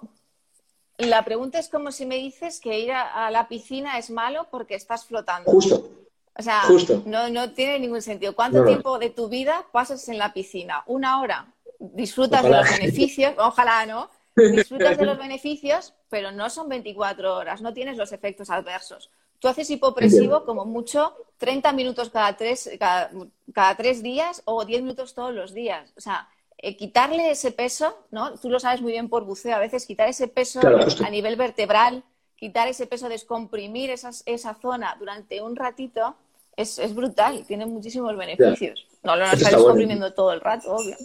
La 0.98 1.26
pregunta 1.26 1.60
es 1.60 1.68
como 1.68 1.92
si 1.92 2.06
me 2.06 2.16
dices 2.16 2.62
que 2.62 2.80
ir 2.80 2.94
a 2.94 3.30
la 3.30 3.50
piscina 3.50 3.98
es 3.98 4.10
malo 4.10 4.48
porque 4.50 4.76
estás 4.76 5.06
flotando. 5.06 5.52
Justo. 5.52 6.05
O 6.38 6.44
sea, 6.44 6.64
No, 7.06 7.30
no 7.30 7.52
tiene 7.52 7.80
ningún 7.80 8.02
sentido. 8.02 8.36
¿Cuánto 8.36 8.66
tiempo 8.66 9.00
de 9.00 9.10
tu 9.10 9.30
vida 9.30 9.66
pasas 9.72 10.08
en 10.10 10.18
la 10.18 10.34
piscina? 10.34 10.84
¿Una 10.86 11.22
hora? 11.22 11.54
Disfrutas 11.80 12.44
de 12.44 12.50
los 12.50 12.70
beneficios, 12.70 13.34
ojalá 13.38 13.86
no. 13.86 14.10
Disfrutas 14.36 14.98
de 14.98 15.06
los 15.06 15.18
beneficios, 15.18 15.94
pero 16.10 16.32
no 16.32 16.50
son 16.50 16.68
24 16.68 17.36
horas, 17.36 17.62
no 17.62 17.74
tienes 17.74 17.96
los 17.96 18.12
efectos 18.12 18.50
adversos. 18.50 19.10
Tú 19.40 19.48
haces 19.48 19.70
hipopresivo 19.70 20.44
como 20.44 20.66
mucho 20.66 21.16
30 21.38 21.72
minutos 21.72 22.10
cada 22.10 22.36
tres, 22.36 22.70
cada, 22.80 23.76
tres 23.78 24.04
días 24.04 24.42
o 24.46 24.66
10 24.66 24.82
minutos 24.82 25.14
todos 25.14 25.34
los 25.34 25.54
días. 25.54 25.94
O 25.96 26.02
sea, 26.02 26.28
eh, 26.58 26.76
quitarle 26.76 27.32
ese 27.32 27.52
peso, 27.52 27.98
¿no? 28.12 28.38
Tú 28.40 28.50
lo 28.50 28.60
sabes 28.60 28.82
muy 28.82 28.92
bien 28.92 29.08
por 29.08 29.24
buceo, 29.24 29.56
a 29.56 29.60
veces 29.60 29.86
quitar 29.86 30.10
ese 30.10 30.28
peso 30.28 30.60
a 31.06 31.10
nivel 31.10 31.38
vertebral, 31.38 32.04
quitar 32.36 32.68
ese 32.68 32.88
peso, 32.88 33.08
descomprimir 33.08 33.90
esa 33.90 34.54
zona 34.56 34.96
durante 35.00 35.42
un 35.42 35.56
ratito, 35.56 36.16
es, 36.58 36.80
es 36.80 36.96
brutal, 36.96 37.44
tiene 37.46 37.66
muchísimos 37.66 38.16
beneficios. 38.18 38.88
No 39.04 39.16
lo 39.16 39.26
estás 39.26 39.52
descubriendo 39.52 40.14
todo 40.14 40.34
el 40.34 40.42
rato, 40.42 40.76
obvio. 40.76 40.96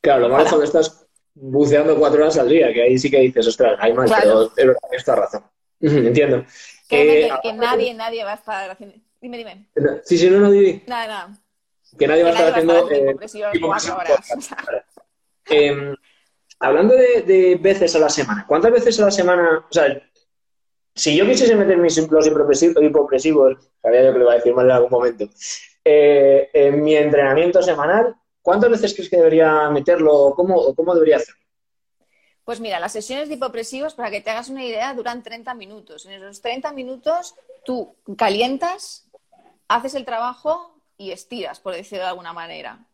Claro, 0.00 0.22
lo 0.22 0.28
malo 0.28 0.44
es 0.44 0.48
cuando 0.48 0.64
estás 0.64 1.06
buceando 1.34 1.96
cuatro 1.96 2.22
horas 2.22 2.36
al 2.38 2.48
día, 2.48 2.72
que 2.72 2.82
ahí 2.82 2.98
sí 2.98 3.10
que 3.10 3.20
dices, 3.20 3.46
ostras, 3.46 3.78
hay 3.80 3.92
más, 3.92 4.10
pero 4.54 4.76
esta 4.90 5.14
razón. 5.14 5.44
Entiendo. 5.80 6.44
Que, 6.88 7.30
que 7.42 7.52
nadie, 7.52 7.94
nadie 7.94 8.24
va 8.24 8.32
a 8.32 8.36
estar 8.36 8.70
haciendo. 8.70 8.96
Dime, 9.20 9.38
dime. 9.38 9.66
Sí, 10.04 10.18
sí, 10.18 10.28
no, 10.28 10.40
no, 10.40 10.50
dime. 10.50 10.82
Nada, 10.86 11.06
nada. 11.06 11.38
Que 11.98 12.06
nadie 12.06 12.22
va 12.22 12.30
a 12.30 12.32
estar 12.32 12.50
haciendo. 12.50 12.90
Eh, 12.90 13.16
eh, 15.50 15.94
hablando 16.58 16.94
de, 16.94 17.22
de, 17.22 17.58
veces 17.60 17.94
a 17.96 17.98
la 17.98 18.08
semana, 18.08 18.44
¿cuántas 18.46 18.72
veces 18.72 19.00
a 19.00 19.06
la 19.06 19.10
semana? 19.10 19.64
O 19.68 19.72
sea, 19.72 20.02
si 20.94 21.16
yo 21.16 21.26
quisiese 21.26 21.56
meter 21.56 21.78
mis 21.78 21.96
los 22.10 22.26
hipopresivos, 22.26 23.56
sabía 23.80 24.04
yo 24.04 24.12
que 24.12 24.18
lo 24.18 24.24
iba 24.24 24.32
a 24.32 24.36
decir 24.36 24.54
mal 24.54 24.66
en 24.66 24.72
algún 24.72 24.90
momento, 24.90 25.28
eh, 25.84 26.50
en 26.52 26.82
mi 26.82 26.94
entrenamiento 26.94 27.62
semanal, 27.62 28.14
¿cuántas 28.42 28.70
veces 28.70 28.94
crees 28.94 29.08
que 29.08 29.16
debería 29.16 29.70
meterlo 29.70 30.14
o 30.14 30.34
cómo, 30.34 30.74
cómo 30.74 30.94
debería 30.94 31.16
hacerlo? 31.16 31.40
Pues 32.44 32.60
mira, 32.60 32.80
las 32.80 32.92
sesiones 32.92 33.28
de 33.28 33.36
hipopresivos, 33.36 33.94
para 33.94 34.10
que 34.10 34.20
te 34.20 34.30
hagas 34.30 34.48
una 34.48 34.64
idea, 34.64 34.92
duran 34.94 35.22
30 35.22 35.54
minutos. 35.54 36.06
En 36.06 36.12
esos 36.12 36.40
30 36.40 36.72
minutos 36.72 37.36
tú 37.64 37.94
calientas, 38.16 39.08
haces 39.68 39.94
el 39.94 40.04
trabajo 40.04 40.74
y 40.98 41.12
estiras, 41.12 41.60
por 41.60 41.74
decirlo 41.74 42.04
de 42.04 42.10
alguna 42.10 42.32
manera. 42.32 42.86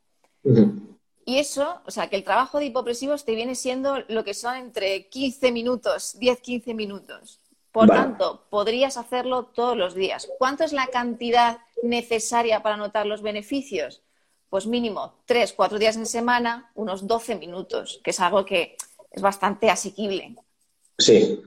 Y 1.25 1.39
eso, 1.39 1.81
o 1.85 1.91
sea, 1.91 2.09
que 2.09 2.17
el 2.17 2.25
trabajo 2.25 2.59
de 2.59 2.67
hipopresivos 2.67 3.25
te 3.25 3.35
viene 3.35 3.55
siendo 3.55 3.99
lo 4.09 4.23
que 4.25 4.35
son 4.35 4.57
entre 4.57 5.09
15 5.09 5.51
minutos, 5.53 6.17
10-15 6.19 6.75
minutos. 6.75 7.41
Por 7.79 7.91
tanto, 7.91 8.43
podrías 8.51 8.97
hacerlo 8.97 9.45
todos 9.45 9.77
los 9.77 9.95
días. 9.95 10.29
¿Cuánto 10.37 10.65
es 10.65 10.73
la 10.73 10.89
cantidad 10.89 11.59
necesaria 11.81 12.61
para 12.61 12.77
notar 12.77 13.07
los 13.07 13.23
beneficios? 13.23 14.03
Pues 14.51 14.67
mínimo 14.67 15.15
tres, 15.27 15.53
cuatro 15.53 15.79
días 15.79 15.97
en 15.97 16.07
semana, 16.07 16.73
unos 16.75 17.07
12 17.07 17.37
minutos, 17.37 18.01
que 18.03 18.11
es 18.11 18.19
algo 18.19 18.45
que 18.45 18.77
es 19.13 19.23
bastante 19.23 19.71
asequible. 19.71 20.35
Sí. 20.99 21.41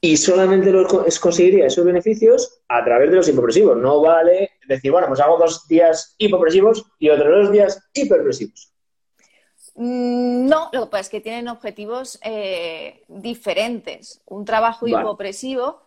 Y 0.00 0.16
solamente 0.16 0.70
lo 0.70 0.86
conseguiría 0.86 1.66
esos 1.66 1.84
beneficios 1.84 2.60
a 2.68 2.84
través 2.84 3.10
de 3.10 3.16
los 3.16 3.28
hipopresivos. 3.28 3.76
No 3.76 4.02
vale 4.02 4.52
decir, 4.68 4.92
bueno, 4.92 5.08
pues 5.08 5.18
hago 5.18 5.36
dos 5.36 5.66
días 5.66 6.14
hipopresivos 6.18 6.84
y 7.00 7.10
otros 7.10 7.46
dos 7.46 7.52
días 7.52 7.82
hiperpresivos. 7.92 8.71
Mm, 9.74 10.46
no, 10.46 10.68
lo 10.72 10.84
que 10.84 10.90
pasa 10.90 11.00
es 11.00 11.08
que 11.08 11.20
tienen 11.20 11.48
objetivos 11.48 12.18
eh, 12.22 13.02
diferentes. 13.08 14.20
Un 14.26 14.44
trabajo 14.44 14.86
hipopresivo 14.86 15.82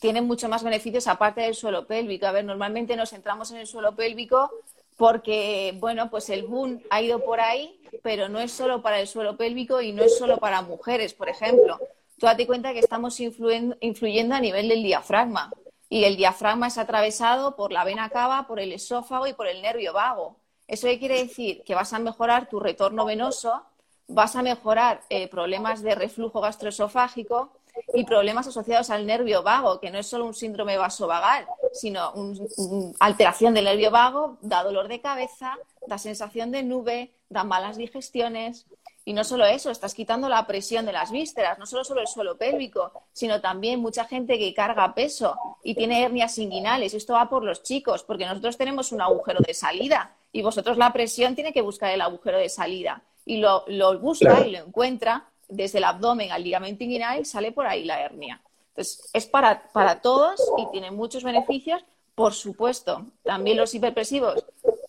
tiene 0.00 0.20
mucho 0.20 0.48
más 0.48 0.64
beneficios 0.64 1.06
aparte 1.06 1.42
del 1.42 1.54
suelo 1.54 1.86
pélvico. 1.86 2.26
A 2.26 2.32
ver, 2.32 2.44
normalmente 2.44 2.96
nos 2.96 3.10
centramos 3.10 3.50
en 3.52 3.58
el 3.58 3.66
suelo 3.66 3.94
pélvico 3.94 4.50
porque, 4.96 5.76
bueno, 5.78 6.10
pues 6.10 6.28
el 6.30 6.42
boom 6.42 6.82
ha 6.90 7.00
ido 7.00 7.24
por 7.24 7.40
ahí, 7.40 7.80
pero 8.02 8.28
no 8.28 8.40
es 8.40 8.52
solo 8.52 8.82
para 8.82 9.00
el 9.00 9.06
suelo 9.06 9.36
pélvico 9.36 9.80
y 9.80 9.92
no 9.92 10.02
es 10.02 10.18
solo 10.18 10.38
para 10.38 10.62
mujeres, 10.62 11.14
por 11.14 11.28
ejemplo. 11.28 11.78
Tú 12.18 12.26
date 12.26 12.46
cuenta 12.46 12.72
que 12.72 12.80
estamos 12.80 13.18
influyendo 13.20 14.34
a 14.34 14.40
nivel 14.40 14.68
del 14.68 14.82
diafragma 14.82 15.52
y 15.88 16.04
el 16.04 16.16
diafragma 16.16 16.68
es 16.68 16.78
atravesado 16.78 17.54
por 17.54 17.70
la 17.70 17.84
vena 17.84 18.08
cava, 18.10 18.46
por 18.46 18.60
el 18.60 18.72
esófago 18.72 19.26
y 19.26 19.34
por 19.34 19.46
el 19.46 19.60
nervio 19.60 19.92
vago. 19.92 20.36
¿Eso 20.66 20.86
quiere 20.98 21.18
decir? 21.18 21.62
Que 21.64 21.74
vas 21.74 21.92
a 21.92 21.98
mejorar 21.98 22.48
tu 22.48 22.60
retorno 22.60 23.04
venoso, 23.04 23.62
vas 24.08 24.36
a 24.36 24.42
mejorar 24.42 25.02
eh, 25.08 25.28
problemas 25.28 25.82
de 25.82 25.94
reflujo 25.94 26.40
gastroesofágico 26.40 27.52
y 27.94 28.04
problemas 28.04 28.46
asociados 28.46 28.90
al 28.90 29.06
nervio 29.06 29.42
vago, 29.42 29.80
que 29.80 29.90
no 29.90 29.98
es 29.98 30.06
solo 30.06 30.26
un 30.26 30.34
síndrome 30.34 30.76
vasovagal, 30.76 31.46
sino 31.72 32.12
una 32.12 32.92
alteración 33.00 33.54
del 33.54 33.64
nervio 33.64 33.90
vago, 33.90 34.38
da 34.40 34.62
dolor 34.62 34.88
de 34.88 35.00
cabeza, 35.00 35.56
da 35.86 35.98
sensación 35.98 36.50
de 36.50 36.62
nube, 36.62 37.12
da 37.28 37.44
malas 37.44 37.76
digestiones. 37.76 38.66
Y 39.04 39.12
no 39.12 39.24
solo 39.24 39.44
eso, 39.44 39.70
estás 39.70 39.94
quitando 39.94 40.28
la 40.28 40.46
presión 40.46 40.86
de 40.86 40.92
las 40.92 41.10
vísceras, 41.10 41.58
no 41.58 41.66
solo 41.66 41.82
sobre 41.82 42.02
el 42.02 42.06
suelo 42.06 42.36
pélvico, 42.36 42.92
sino 43.12 43.40
también 43.40 43.80
mucha 43.80 44.04
gente 44.04 44.38
que 44.38 44.54
carga 44.54 44.94
peso 44.94 45.36
y 45.64 45.74
tiene 45.74 46.02
hernias 46.02 46.38
inguinales. 46.38 46.94
Esto 46.94 47.14
va 47.14 47.28
por 47.28 47.42
los 47.42 47.64
chicos, 47.64 48.04
porque 48.04 48.26
nosotros 48.26 48.56
tenemos 48.56 48.92
un 48.92 49.00
agujero 49.00 49.40
de 49.44 49.54
salida 49.54 50.14
y 50.30 50.42
vosotros 50.42 50.76
la 50.78 50.92
presión 50.92 51.34
tiene 51.34 51.52
que 51.52 51.62
buscar 51.62 51.90
el 51.92 52.00
agujero 52.00 52.38
de 52.38 52.48
salida. 52.48 53.02
Y 53.24 53.38
lo, 53.38 53.64
busca 53.98 54.46
y 54.46 54.52
lo 54.52 54.58
encuentra 54.58 55.28
desde 55.48 55.78
el 55.78 55.84
abdomen 55.84 56.30
al 56.30 56.44
ligamento 56.44 56.84
inguinal 56.84 57.20
y 57.20 57.24
sale 57.24 57.50
por 57.50 57.66
ahí 57.66 57.84
la 57.84 58.00
hernia. 58.00 58.40
Entonces, 58.68 59.10
es 59.12 59.26
para, 59.26 59.68
para 59.72 60.00
todos 60.00 60.40
y 60.58 60.66
tiene 60.70 60.92
muchos 60.92 61.24
beneficios. 61.24 61.84
Por 62.14 62.34
supuesto, 62.34 63.06
también 63.24 63.56
los 63.56 63.74
hiperpresivos 63.74 64.44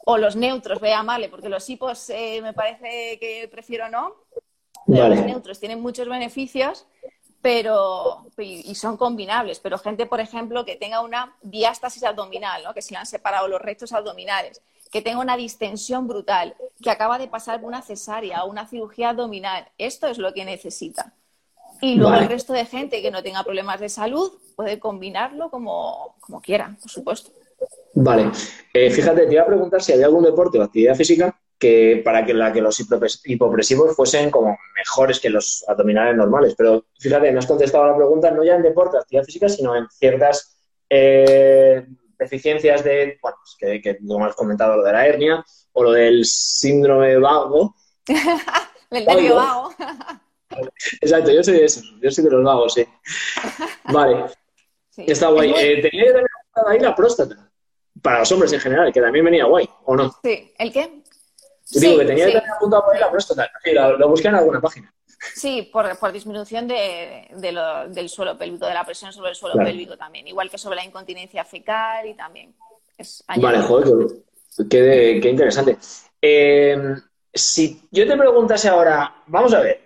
o 0.05 0.17
los 0.17 0.35
neutros, 0.35 0.79
voy 0.79 0.89
a 0.89 0.97
llamarle, 0.97 1.29
porque 1.29 1.49
los 1.49 1.69
hipos 1.69 2.09
eh, 2.09 2.41
me 2.41 2.53
parece 2.53 3.17
que 3.19 3.47
prefiero 3.51 3.89
no. 3.89 4.15
Pero 4.85 5.07
los 5.07 5.19
neutros 5.19 5.59
tienen 5.59 5.81
muchos 5.81 6.09
beneficios 6.09 6.85
pero 7.43 8.25
y 8.37 8.73
son 8.73 8.95
combinables, 8.95 9.59
pero 9.59 9.77
gente, 9.77 10.05
por 10.05 10.21
ejemplo, 10.21 10.63
que 10.63 10.77
tenga 10.77 11.01
una 11.01 11.35
diástasis 11.41 12.01
abdominal, 12.05 12.63
¿no? 12.63 12.73
que 12.73 12.81
se 12.81 12.93
le 12.93 12.99
han 12.99 13.05
separado 13.05 13.49
los 13.49 13.61
rectos 13.61 13.91
abdominales, 13.91 14.61
que 14.89 15.01
tenga 15.01 15.19
una 15.19 15.35
distensión 15.35 16.07
brutal, 16.07 16.55
que 16.81 16.89
acaba 16.89 17.19
de 17.19 17.27
pasar 17.27 17.61
una 17.61 17.81
cesárea 17.81 18.45
o 18.45 18.49
una 18.49 18.65
cirugía 18.65 19.09
abdominal, 19.09 19.67
esto 19.77 20.07
es 20.07 20.19
lo 20.19 20.33
que 20.33 20.45
necesita. 20.45 21.13
Y 21.81 21.95
luego 21.95 22.15
el 22.15 22.29
resto 22.29 22.53
de 22.53 22.65
gente 22.65 23.01
que 23.01 23.11
no 23.11 23.21
tenga 23.21 23.43
problemas 23.43 23.81
de 23.81 23.89
salud 23.89 24.31
puede 24.55 24.79
combinarlo 24.79 25.49
como, 25.49 26.15
como 26.21 26.39
quiera, 26.39 26.77
por 26.79 26.89
supuesto. 26.89 27.31
Vale. 27.93 28.31
Eh, 28.73 28.89
fíjate, 28.89 29.27
te 29.27 29.33
iba 29.33 29.43
a 29.43 29.47
preguntar 29.47 29.81
si 29.81 29.93
hay 29.93 30.01
algún 30.01 30.23
deporte 30.23 30.57
o 30.57 30.63
actividad 30.63 30.95
física 30.95 31.39
que 31.59 32.01
para 32.03 32.25
que, 32.25 32.33
la, 32.33 32.51
que 32.51 32.61
los 32.61 32.77
hipopresivos 33.23 33.95
fuesen 33.95 34.29
como 34.31 34.57
mejores 34.75 35.19
que 35.19 35.29
los 35.29 35.63
abdominales 35.67 36.15
normales. 36.15 36.55
Pero 36.57 36.85
fíjate, 36.99 37.31
me 37.31 37.39
has 37.39 37.45
contestado 37.45 37.87
la 37.87 37.95
pregunta 37.95 38.31
no 38.31 38.43
ya 38.43 38.55
en 38.55 38.63
deporte 38.63 38.97
o 38.97 38.99
actividad 38.99 39.23
física, 39.23 39.47
sino 39.47 39.75
en 39.75 39.87
ciertas 39.89 40.57
eh, 40.89 41.85
deficiencias 42.17 42.83
de, 42.83 43.17
bueno, 43.21 43.37
pues 43.39 43.55
que, 43.59 43.81
que 43.81 43.97
como 44.05 44.25
has 44.25 44.35
comentado, 44.35 44.77
lo 44.77 44.83
de 44.83 44.91
la 44.91 45.07
hernia 45.07 45.45
o 45.73 45.83
lo 45.83 45.91
del 45.91 46.25
síndrome 46.25 47.17
vago. 47.17 47.75
del 48.89 49.05
nervio 49.05 49.35
vago. 49.35 49.73
Exacto, 51.01 51.31
yo 51.31 51.43
soy 51.43 51.59
de 51.59 51.65
esos, 51.65 51.95
yo 52.01 52.11
soy 52.11 52.23
de 52.23 52.29
los 52.31 52.43
vagos, 52.43 52.73
sí. 52.73 52.85
Vale. 53.85 54.25
Está 54.97 55.29
guay. 55.29 55.51
Eh, 55.51 55.81
tenía 55.81 56.05
que 56.05 56.11
tener 56.11 56.27
ahí 56.67 56.79
la 56.79 56.95
próstata. 56.95 57.52
Para 58.03 58.19
los 58.19 58.31
hombres 58.31 58.53
en 58.53 58.59
general, 58.59 58.93
que 58.93 59.01
también 59.01 59.25
venía 59.25 59.45
guay, 59.45 59.67
¿o 59.85 59.95
no? 59.95 60.13
Sí, 60.23 60.53
¿el 60.59 60.71
qué? 60.71 61.01
Digo 61.71 61.97
que 61.97 62.05
tenía 62.05 62.25
que 62.27 62.33
tener 62.33 62.51
apuntado 62.51 62.85
por 62.85 62.93
ahí 62.93 62.99
la 62.99 63.09
próstata. 63.09 63.49
Sí, 63.63 63.71
lo, 63.71 64.09
busqué 64.09 64.27
en 64.27 64.35
alguna 64.35 64.61
página. 64.61 64.93
Sí, 65.35 65.69
por, 65.71 66.11
disminución 66.11 66.67
de, 66.67 67.29
del 67.89 68.09
suelo 68.09 68.37
pélvico, 68.37 68.67
de 68.67 68.73
la 68.73 68.85
presión 68.85 69.13
sobre 69.13 69.29
el 69.29 69.35
suelo 69.35 69.55
pélvico 69.55 69.97
también, 69.97 70.27
igual 70.27 70.49
que 70.49 70.57
sobre 70.57 70.75
la 70.75 70.85
incontinencia 70.85 71.45
fecal 71.45 72.05
y 72.05 72.13
también. 72.13 72.53
vale, 73.37 73.59
joder, 73.61 74.07
qué, 74.69 75.19
qué 75.21 75.29
interesante. 75.29 75.77
Eh, 76.21 76.95
si 77.33 77.87
yo 77.89 78.05
te 78.05 78.17
preguntase 78.17 78.67
ahora, 78.67 79.23
vamos 79.27 79.53
a 79.53 79.61
ver, 79.61 79.82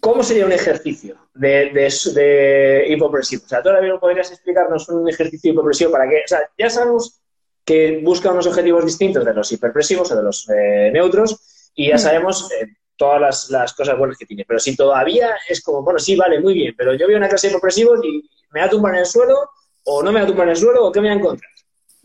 ¿cómo 0.00 0.22
sería 0.22 0.46
un 0.46 0.52
ejercicio 0.52 1.16
de, 1.34 1.70
de, 1.70 2.86
hipopresivo? 2.88 3.44
O 3.44 3.48
sea, 3.48 3.62
¿todavía 3.62 3.90
no 3.90 4.00
podrías 4.00 4.30
explicarnos 4.30 4.88
un 4.88 5.08
ejercicio 5.08 5.52
hipopresivo 5.52 5.90
para 5.90 6.08
qué? 6.08 6.22
O 6.24 6.28
sea, 6.28 6.48
ya 6.56 6.70
sabemos 6.70 7.20
que 7.64 8.00
busca 8.02 8.32
unos 8.32 8.46
objetivos 8.46 8.84
distintos 8.84 9.24
de 9.24 9.34
los 9.34 9.52
hiperpresivos 9.52 10.10
o 10.10 10.16
de 10.16 10.22
los 10.22 10.48
eh, 10.48 10.90
neutros 10.92 11.72
y 11.74 11.88
ya 11.88 11.98
sabemos 11.98 12.50
eh, 12.52 12.66
todas 12.96 13.48
las, 13.50 13.72
cosas 13.74 13.98
buenas 13.98 14.16
que 14.18 14.26
tiene. 14.26 14.44
Pero 14.46 14.58
si 14.60 14.76
todavía 14.76 15.36
es 15.48 15.62
como, 15.62 15.82
bueno, 15.82 15.98
sí, 15.98 16.16
vale, 16.16 16.40
muy 16.40 16.54
bien, 16.54 16.74
pero 16.76 16.94
yo 16.94 17.06
veo 17.06 17.16
una 17.16 17.28
clase 17.28 17.46
de 17.46 17.52
hipopresivos 17.52 18.00
y 18.04 18.28
me 18.50 18.60
va 18.60 18.66
a 18.66 18.70
tumbar 18.70 18.94
en 18.94 19.00
el 19.00 19.06
suelo 19.06 19.50
o 19.84 20.02
no 20.02 20.10
me 20.12 20.20
va 20.20 20.24
a 20.24 20.28
tumbar 20.28 20.46
en 20.46 20.50
el 20.50 20.56
suelo 20.56 20.86
o 20.86 20.92
qué 20.92 21.00
me 21.00 21.08
va 21.08 21.14
a 21.14 21.18
encontrar. 21.18 21.50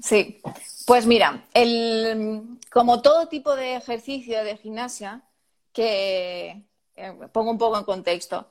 Sí, 0.02 0.42
pues 0.86 1.06
mira, 1.06 1.46
el, 1.54 2.60
como 2.72 3.02
todo 3.02 3.28
tipo 3.28 3.56
de 3.56 3.76
ejercicio 3.76 4.44
de 4.44 4.58
gimnasia, 4.58 5.24
que 5.74 6.64
eh, 6.96 7.14
pongo 7.32 7.52
un 7.52 7.58
poco 7.58 7.78
en 7.78 7.84
contexto, 7.84 8.48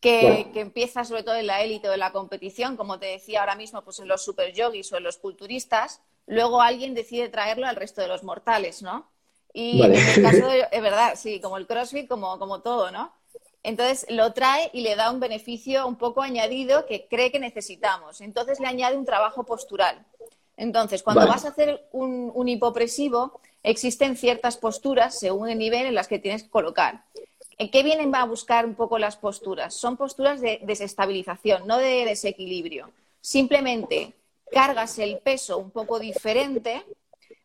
que, 0.00 0.50
empieza 0.54 1.04
sobre 1.04 1.22
todo 1.22 1.36
en 1.36 1.46
la 1.46 1.62
élite 1.62 1.88
o 1.88 1.92
en 1.92 2.00
la 2.00 2.12
competición, 2.12 2.76
como 2.76 2.98
te 2.98 3.06
decía 3.06 3.40
ahora 3.40 3.54
mismo, 3.54 3.82
pues 3.82 4.00
en 4.00 4.08
los 4.08 4.24
super 4.24 4.52
yogis 4.52 4.92
o 4.92 4.96
en 4.96 5.04
los 5.04 5.18
culturistas, 5.18 6.00
luego 6.26 6.60
alguien 6.60 6.94
decide 6.94 7.28
traerlo 7.28 7.66
al 7.66 7.76
resto 7.76 8.00
de 8.00 8.08
los 8.08 8.24
mortales, 8.24 8.82
¿no? 8.82 9.10
Y 9.52 9.82
en 9.82 9.94
el 9.94 10.22
caso 10.22 10.48
de, 10.48 10.66
es 10.72 10.82
verdad, 10.82 11.14
sí, 11.16 11.40
como 11.40 11.56
el 11.56 11.66
CrossFit, 11.66 12.08
como, 12.08 12.38
como 12.38 12.62
todo, 12.62 12.90
¿no? 12.90 13.12
Entonces 13.62 14.06
lo 14.08 14.32
trae 14.32 14.70
y 14.72 14.80
le 14.80 14.96
da 14.96 15.10
un 15.10 15.20
beneficio 15.20 15.86
un 15.86 15.96
poco 15.96 16.22
añadido 16.22 16.84
que 16.86 17.06
cree 17.08 17.30
que 17.30 17.38
necesitamos. 17.38 18.20
Entonces 18.20 18.58
le 18.58 18.66
añade 18.66 18.96
un 18.96 19.04
trabajo 19.04 19.44
postural. 19.44 20.04
Entonces, 20.56 21.02
cuando 21.02 21.26
vas 21.26 21.44
a 21.44 21.48
hacer 21.48 21.88
un, 21.92 22.48
hipopresivo, 22.48 23.40
existen 23.62 24.16
ciertas 24.16 24.56
posturas 24.56 25.18
según 25.18 25.48
el 25.48 25.58
nivel 25.58 25.86
en 25.86 25.94
las 25.94 26.08
que 26.08 26.18
tienes 26.18 26.42
que 26.42 26.50
colocar. 26.50 27.04
¿En 27.62 27.70
qué 27.70 27.84
vienen 27.84 28.12
a 28.16 28.24
buscar 28.24 28.66
un 28.66 28.74
poco 28.74 28.98
las 28.98 29.16
posturas? 29.16 29.72
Son 29.72 29.96
posturas 29.96 30.40
de 30.40 30.58
desestabilización, 30.64 31.64
no 31.64 31.78
de 31.78 32.04
desequilibrio. 32.04 32.90
Simplemente 33.20 34.14
cargas 34.50 34.98
el 34.98 35.18
peso 35.18 35.58
un 35.58 35.70
poco 35.70 36.00
diferente, 36.00 36.84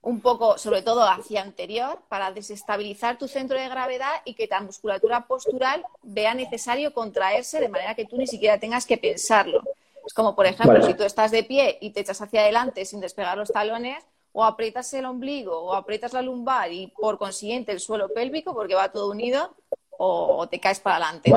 un 0.01 0.19
poco, 0.19 0.57
sobre 0.57 0.81
todo 0.81 1.03
hacia 1.03 1.43
anterior, 1.43 2.01
para 2.09 2.31
desestabilizar 2.31 3.19
tu 3.19 3.27
centro 3.27 3.59
de 3.59 3.69
gravedad 3.69 4.23
y 4.25 4.33
que 4.33 4.47
la 4.47 4.59
musculatura 4.61 5.27
postural 5.27 5.85
vea 6.01 6.33
necesario 6.33 6.95
contraerse 6.95 7.59
de 7.59 7.69
manera 7.69 7.93
que 7.93 8.05
tú 8.05 8.17
ni 8.17 8.25
siquiera 8.25 8.59
tengas 8.59 8.87
que 8.87 8.97
pensarlo. 8.97 9.61
Es 10.03 10.15
como, 10.15 10.35
por 10.35 10.47
ejemplo, 10.47 10.81
si 10.81 10.95
tú 10.95 11.03
estás 11.03 11.29
de 11.29 11.43
pie 11.43 11.77
y 11.79 11.91
te 11.91 11.99
echas 11.99 12.19
hacia 12.23 12.41
adelante 12.41 12.85
sin 12.85 13.01
despegar 13.01 13.37
los 13.37 13.51
talones, 13.51 14.03
o 14.39 14.43
aprietas 14.43 14.93
el 14.93 15.05
ombligo 15.05 15.59
o 15.59 15.73
aprietas 15.73 16.13
la 16.13 16.21
lumbar 16.21 16.71
y 16.71 16.93
por 16.95 17.17
consiguiente 17.17 17.71
el 17.71 17.79
suelo 17.79 18.09
pélvico, 18.13 18.53
porque 18.53 18.75
va 18.75 18.91
todo 18.91 19.09
unido, 19.09 19.55
o 19.97 20.47
te 20.47 20.59
caes 20.59 20.79
para 20.79 20.97
adelante. 20.97 21.31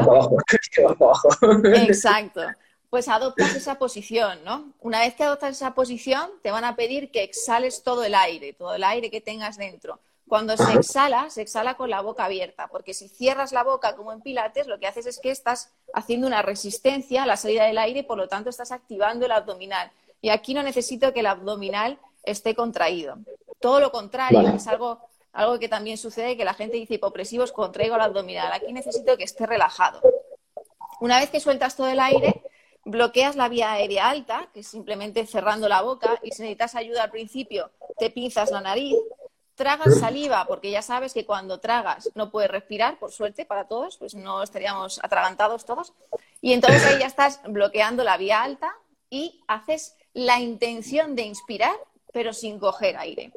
Exacto. 1.88 2.43
Pues 2.88 3.09
adoptas 3.09 3.55
esa 3.55 3.79
posición, 3.79 4.43
¿no? 4.45 4.73
Una 4.81 5.00
vez 5.00 5.14
que 5.14 5.23
adoptas 5.23 5.52
esa 5.52 5.75
posición, 5.75 6.29
te 6.42 6.51
van 6.51 6.64
a 6.64 6.75
pedir 6.75 7.11
que 7.11 7.23
exhales 7.23 7.85
todo 7.85 8.03
el 8.05 8.14
aire, 8.14 8.53
todo 8.53 8.75
el 8.75 8.83
aire 8.83 9.11
que 9.11 9.20
tengas 9.20 9.57
dentro. 9.57 10.01
Cuando 10.31 10.57
se 10.57 10.73
exhala, 10.75 11.29
se 11.29 11.42
exhala 11.42 11.75
con 11.75 11.90
la 11.90 12.03
boca 12.03 12.25
abierta, 12.25 12.68
porque 12.68 12.94
si 12.94 13.09
cierras 13.09 13.51
la 13.51 13.64
boca 13.64 13.96
como 13.96 14.12
en 14.12 14.20
Pilates, 14.20 14.68
lo 14.68 14.79
que 14.79 14.87
haces 14.87 15.07
es 15.07 15.18
que 15.18 15.33
estás 15.33 15.73
haciendo 15.92 16.29
una 16.29 16.40
resistencia 16.40 17.25
a 17.25 17.27
la 17.27 17.37
salida 17.37 17.64
del 17.64 17.79
aire 17.79 18.01
y 18.01 18.05
por 18.05 18.16
lo 18.16 18.29
tanto 18.29 18.49
estás 18.49 18.70
activando 18.70 19.27
el 19.27 19.33
abdominal. 19.33 19.90
Y 20.20 20.29
aquí 20.29 20.55
no 20.55 20.62
necesito 20.62 21.12
que 21.12 21.20
el 21.20 21.27
abdominal 21.27 21.99
esté 22.23 22.55
contraído. 22.55 23.18
Todo 23.59 23.81
lo 23.81 23.90
contrario, 23.90 24.49
es 24.55 24.68
algo, 24.68 25.01
algo 25.33 25.59
que 25.59 25.69
también 25.69 25.97
sucede 25.97 26.37
que 26.37 26.45
la 26.45 26.55
gente 26.55 26.77
dice 26.77 26.95
hipopresivos, 26.95 27.53
contraigo 27.53 27.95
el 27.97 28.03
abdominal. 28.03 28.53
Aquí 28.53 28.73
necesito 28.73 29.16
que 29.16 29.25
esté 29.25 29.47
relajado. 29.47 30.01
Una 31.01 31.19
vez 31.19 31.31
que 31.31 31.40
sueltas 31.40 31.77
todo 31.77 31.87
el 31.87 32.01
aire, 32.01 32.43
bloqueas 32.85 33.37
la 33.37 33.49
vía 33.49 33.73
aérea 33.73 34.09
alta, 34.09 34.49
que 34.53 34.61
es 34.61 34.66
simplemente 34.66 35.27
cerrando 35.27 35.69
la 35.69 35.83
boca, 35.83 36.19
y 36.23 36.33
si 36.33 36.43
necesitas 36.43 36.75
ayuda 36.75 37.05
al 37.05 37.11
principio, 37.11 37.71
te 37.99 38.11
pinzas 38.11 38.51
la 38.51 38.61
nariz, 38.61 38.97
tragas 39.55 39.99
saliva, 39.99 40.47
porque 40.47 40.71
ya 40.71 40.83
sabes 40.83 41.12
que 41.12 41.27
cuando 41.27 41.61
tragas 41.61 42.11
no 42.14 42.31
puedes 42.31 42.51
respirar, 42.51 42.99
por 42.99 43.12
suerte 43.12 43.45
para 43.45 43.69
todos, 43.69 43.99
pues 43.99 44.14
no 44.14 44.43
estaríamos 44.43 45.01
atragantados 45.03 45.64
todos. 45.64 45.93
Y 46.40 46.55
entonces 46.55 46.85
ahí 46.87 46.99
ya 46.99 47.07
estás 47.07 47.40
bloqueando 47.45 48.03
la 48.03 48.16
vía 48.16 48.43
alta 48.43 48.75
y 49.11 49.43
haces 49.49 49.97
la 50.12 50.40
intención 50.40 51.14
de 51.14 51.23
inspirar, 51.23 51.77
pero 52.12 52.33
sin 52.33 52.59
coger 52.59 52.97
aire. 52.97 53.33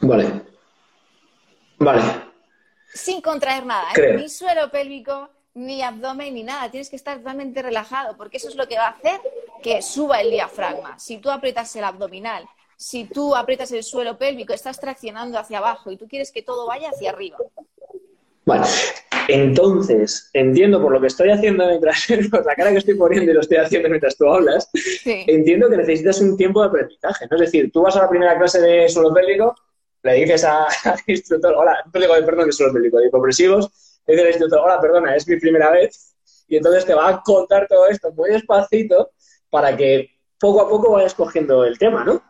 Vale. 0.00 0.42
Vale. 1.78 2.02
Sin 2.92 3.20
contraer 3.20 3.64
nada, 3.64 3.88
¿eh? 3.96 4.16
ni 4.16 4.28
suelo 4.28 4.70
pélvico, 4.70 5.30
ni 5.54 5.82
abdomen, 5.82 6.34
ni 6.34 6.42
nada. 6.42 6.70
Tienes 6.70 6.90
que 6.90 6.96
estar 6.96 7.18
totalmente 7.18 7.62
relajado, 7.62 8.16
porque 8.16 8.36
eso 8.38 8.48
es 8.48 8.56
lo 8.56 8.66
que 8.68 8.76
va 8.76 8.86
a 8.86 8.90
hacer 8.90 9.20
que 9.62 9.80
suba 9.82 10.20
el 10.20 10.30
diafragma. 10.30 10.98
Si 10.98 11.18
tú 11.18 11.30
aprietas 11.30 11.74
el 11.76 11.84
abdominal 11.84 12.46
si 12.80 13.04
tú 13.04 13.36
aprietas 13.36 13.70
el 13.72 13.82
suelo 13.82 14.16
pélvico, 14.16 14.54
estás 14.54 14.80
traccionando 14.80 15.38
hacia 15.38 15.58
abajo 15.58 15.90
y 15.90 15.98
tú 15.98 16.08
quieres 16.08 16.32
que 16.32 16.40
todo 16.40 16.66
vaya 16.66 16.88
hacia 16.88 17.10
arriba. 17.10 17.36
Bueno, 18.46 18.64
entonces, 19.28 20.30
entiendo 20.32 20.80
por 20.80 20.90
lo 20.90 20.98
que 20.98 21.08
estoy 21.08 21.28
haciendo 21.28 21.66
mientras, 21.66 22.06
por 22.30 22.46
la 22.46 22.54
cara 22.54 22.70
que 22.70 22.78
estoy 22.78 22.94
poniendo 22.94 23.30
y 23.30 23.34
lo 23.34 23.42
estoy 23.42 23.58
haciendo 23.58 23.90
mientras 23.90 24.16
tú 24.16 24.26
hablas, 24.32 24.70
entiendo 25.04 25.68
que 25.68 25.76
necesitas 25.76 26.22
un 26.22 26.38
tiempo 26.38 26.62
de 26.62 26.68
aprendizaje. 26.68 27.26
¿no? 27.30 27.36
Es 27.36 27.42
decir, 27.42 27.70
tú 27.70 27.82
vas 27.82 27.96
a 27.96 28.00
la 28.00 28.08
primera 28.08 28.38
clase 28.38 28.62
de 28.62 28.88
suelo 28.88 29.12
pélvico, 29.12 29.54
le 30.02 30.14
dices 30.14 30.44
al 30.44 30.66
instructor, 31.06 31.54
hola, 31.54 31.84
perdón, 31.92 32.46
de 32.46 32.52
suelo 32.52 32.72
pélvico, 32.72 32.98
de 32.98 33.06
hipopresivos, 33.06 33.70
le 34.06 34.14
dices 34.14 34.24
al 34.24 34.30
instructor, 34.30 34.60
hola, 34.60 34.80
perdona, 34.80 35.16
es 35.16 35.26
mi 35.26 35.38
primera 35.38 35.70
vez, 35.70 36.14
y 36.48 36.56
entonces 36.56 36.84
te 36.84 36.94
va 36.94 37.08
a 37.08 37.22
contar 37.22 37.66
todo 37.68 37.86
esto 37.86 38.12
muy 38.12 38.30
despacito 38.30 39.12
para 39.50 39.76
que 39.76 40.18
poco 40.38 40.62
a 40.62 40.68
poco 40.68 40.92
vayas 40.92 41.14
cogiendo 41.14 41.64
el 41.64 41.78
tema, 41.78 42.04
¿no? 42.04 42.22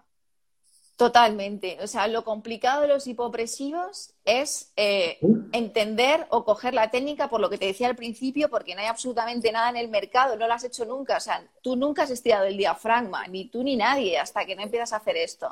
Totalmente. 1.00 1.78
O 1.80 1.86
sea, 1.86 2.08
lo 2.08 2.24
complicado 2.24 2.82
de 2.82 2.88
los 2.88 3.06
hipopresivos 3.06 4.12
es 4.26 4.70
eh, 4.76 5.18
entender 5.52 6.26
o 6.28 6.44
coger 6.44 6.74
la 6.74 6.90
técnica 6.90 7.30
por 7.30 7.40
lo 7.40 7.48
que 7.48 7.56
te 7.56 7.64
decía 7.64 7.86
al 7.86 7.96
principio, 7.96 8.50
porque 8.50 8.74
no 8.74 8.82
hay 8.82 8.86
absolutamente 8.86 9.50
nada 9.50 9.70
en 9.70 9.78
el 9.78 9.88
mercado, 9.88 10.36
no 10.36 10.46
lo 10.46 10.52
has 10.52 10.64
hecho 10.64 10.84
nunca. 10.84 11.16
O 11.16 11.20
sea, 11.20 11.42
tú 11.62 11.74
nunca 11.74 12.02
has 12.02 12.10
estirado 12.10 12.44
el 12.44 12.58
diafragma, 12.58 13.26
ni 13.28 13.46
tú 13.46 13.62
ni 13.62 13.76
nadie, 13.76 14.18
hasta 14.18 14.44
que 14.44 14.54
no 14.54 14.60
empiezas 14.60 14.92
a 14.92 14.96
hacer 14.96 15.16
esto. 15.16 15.48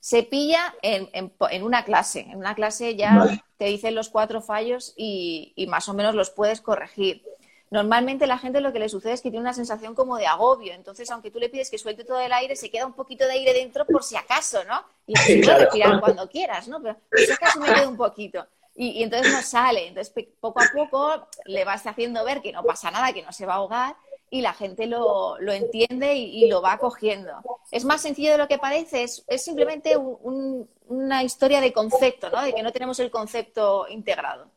Se 0.00 0.22
pilla 0.22 0.74
en, 0.82 1.32
una 1.62 1.84
clase. 1.84 2.20
En 2.20 2.38
una 2.38 2.54
clase 2.54 2.96
ya 2.96 3.40
te 3.58 3.66
dicen 3.66 3.94
los 3.94 4.08
cuatro 4.08 4.40
fallos 4.40 4.94
y 4.96 5.66
más 5.68 5.88
o 5.88 5.94
menos 5.94 6.14
los 6.14 6.30
puedes 6.30 6.60
corregir 6.60 7.22
normalmente 7.70 8.26
la 8.26 8.38
gente 8.38 8.60
lo 8.60 8.72
que 8.72 8.80
le 8.80 8.88
sucede 8.88 9.12
es 9.12 9.22
que 9.22 9.30
tiene 9.30 9.42
una 9.42 9.54
sensación 9.54 9.94
como 9.94 10.16
de 10.16 10.26
agobio. 10.26 10.74
Entonces, 10.74 11.10
aunque 11.10 11.30
tú 11.30 11.38
le 11.38 11.48
pides 11.48 11.70
que 11.70 11.78
suelte 11.78 12.04
todo 12.04 12.20
el 12.20 12.32
aire, 12.32 12.56
se 12.56 12.70
queda 12.70 12.84
un 12.84 12.92
poquito 12.92 13.24
de 13.24 13.32
aire 13.32 13.54
dentro 13.54 13.86
por 13.86 14.02
si 14.02 14.16
acaso, 14.16 14.64
¿no? 14.64 14.84
Y 15.06 15.14
puedes 15.42 15.58
respirar 15.58 16.00
cuando 16.00 16.28
quieras, 16.28 16.68
¿no? 16.68 16.82
Pero 16.82 16.96
por 17.08 17.20
si 17.20 17.32
acaso 17.32 17.60
me 17.60 17.66
queda 17.66 17.88
un 17.88 17.96
poquito. 17.96 18.46
Y, 18.74 19.02
entonces 19.02 19.32
no 19.32 19.42
sale. 19.42 19.88
Entonces, 19.88 20.12
poco 20.40 20.60
a 20.60 20.66
poco 20.72 21.28
le 21.44 21.64
vas 21.64 21.86
haciendo 21.86 22.24
ver 22.24 22.42
que 22.42 22.52
no 22.52 22.64
pasa 22.64 22.90
nada, 22.90 23.12
que 23.12 23.22
no 23.22 23.32
se 23.32 23.46
va 23.46 23.54
a 23.54 23.56
ahogar 23.56 23.96
y 24.30 24.40
la 24.40 24.54
gente 24.54 24.86
lo, 24.86 25.36
entiende 25.50 26.14
y, 26.14 26.48
lo 26.48 26.62
va 26.62 26.78
cogiendo. 26.78 27.32
Es 27.72 27.84
más 27.84 28.00
sencillo 28.00 28.32
de 28.32 28.38
lo 28.38 28.48
que 28.48 28.58
parece, 28.58 29.02
es, 29.02 29.24
simplemente 29.36 29.96
una 29.96 31.24
historia 31.24 31.60
de 31.60 31.72
concepto, 31.72 32.30
¿no? 32.30 32.42
De 32.42 32.52
que 32.52 32.62
no 32.62 32.72
tenemos 32.72 33.00
el 33.00 33.10
concepto 33.10 33.86
integrado. 33.88 34.48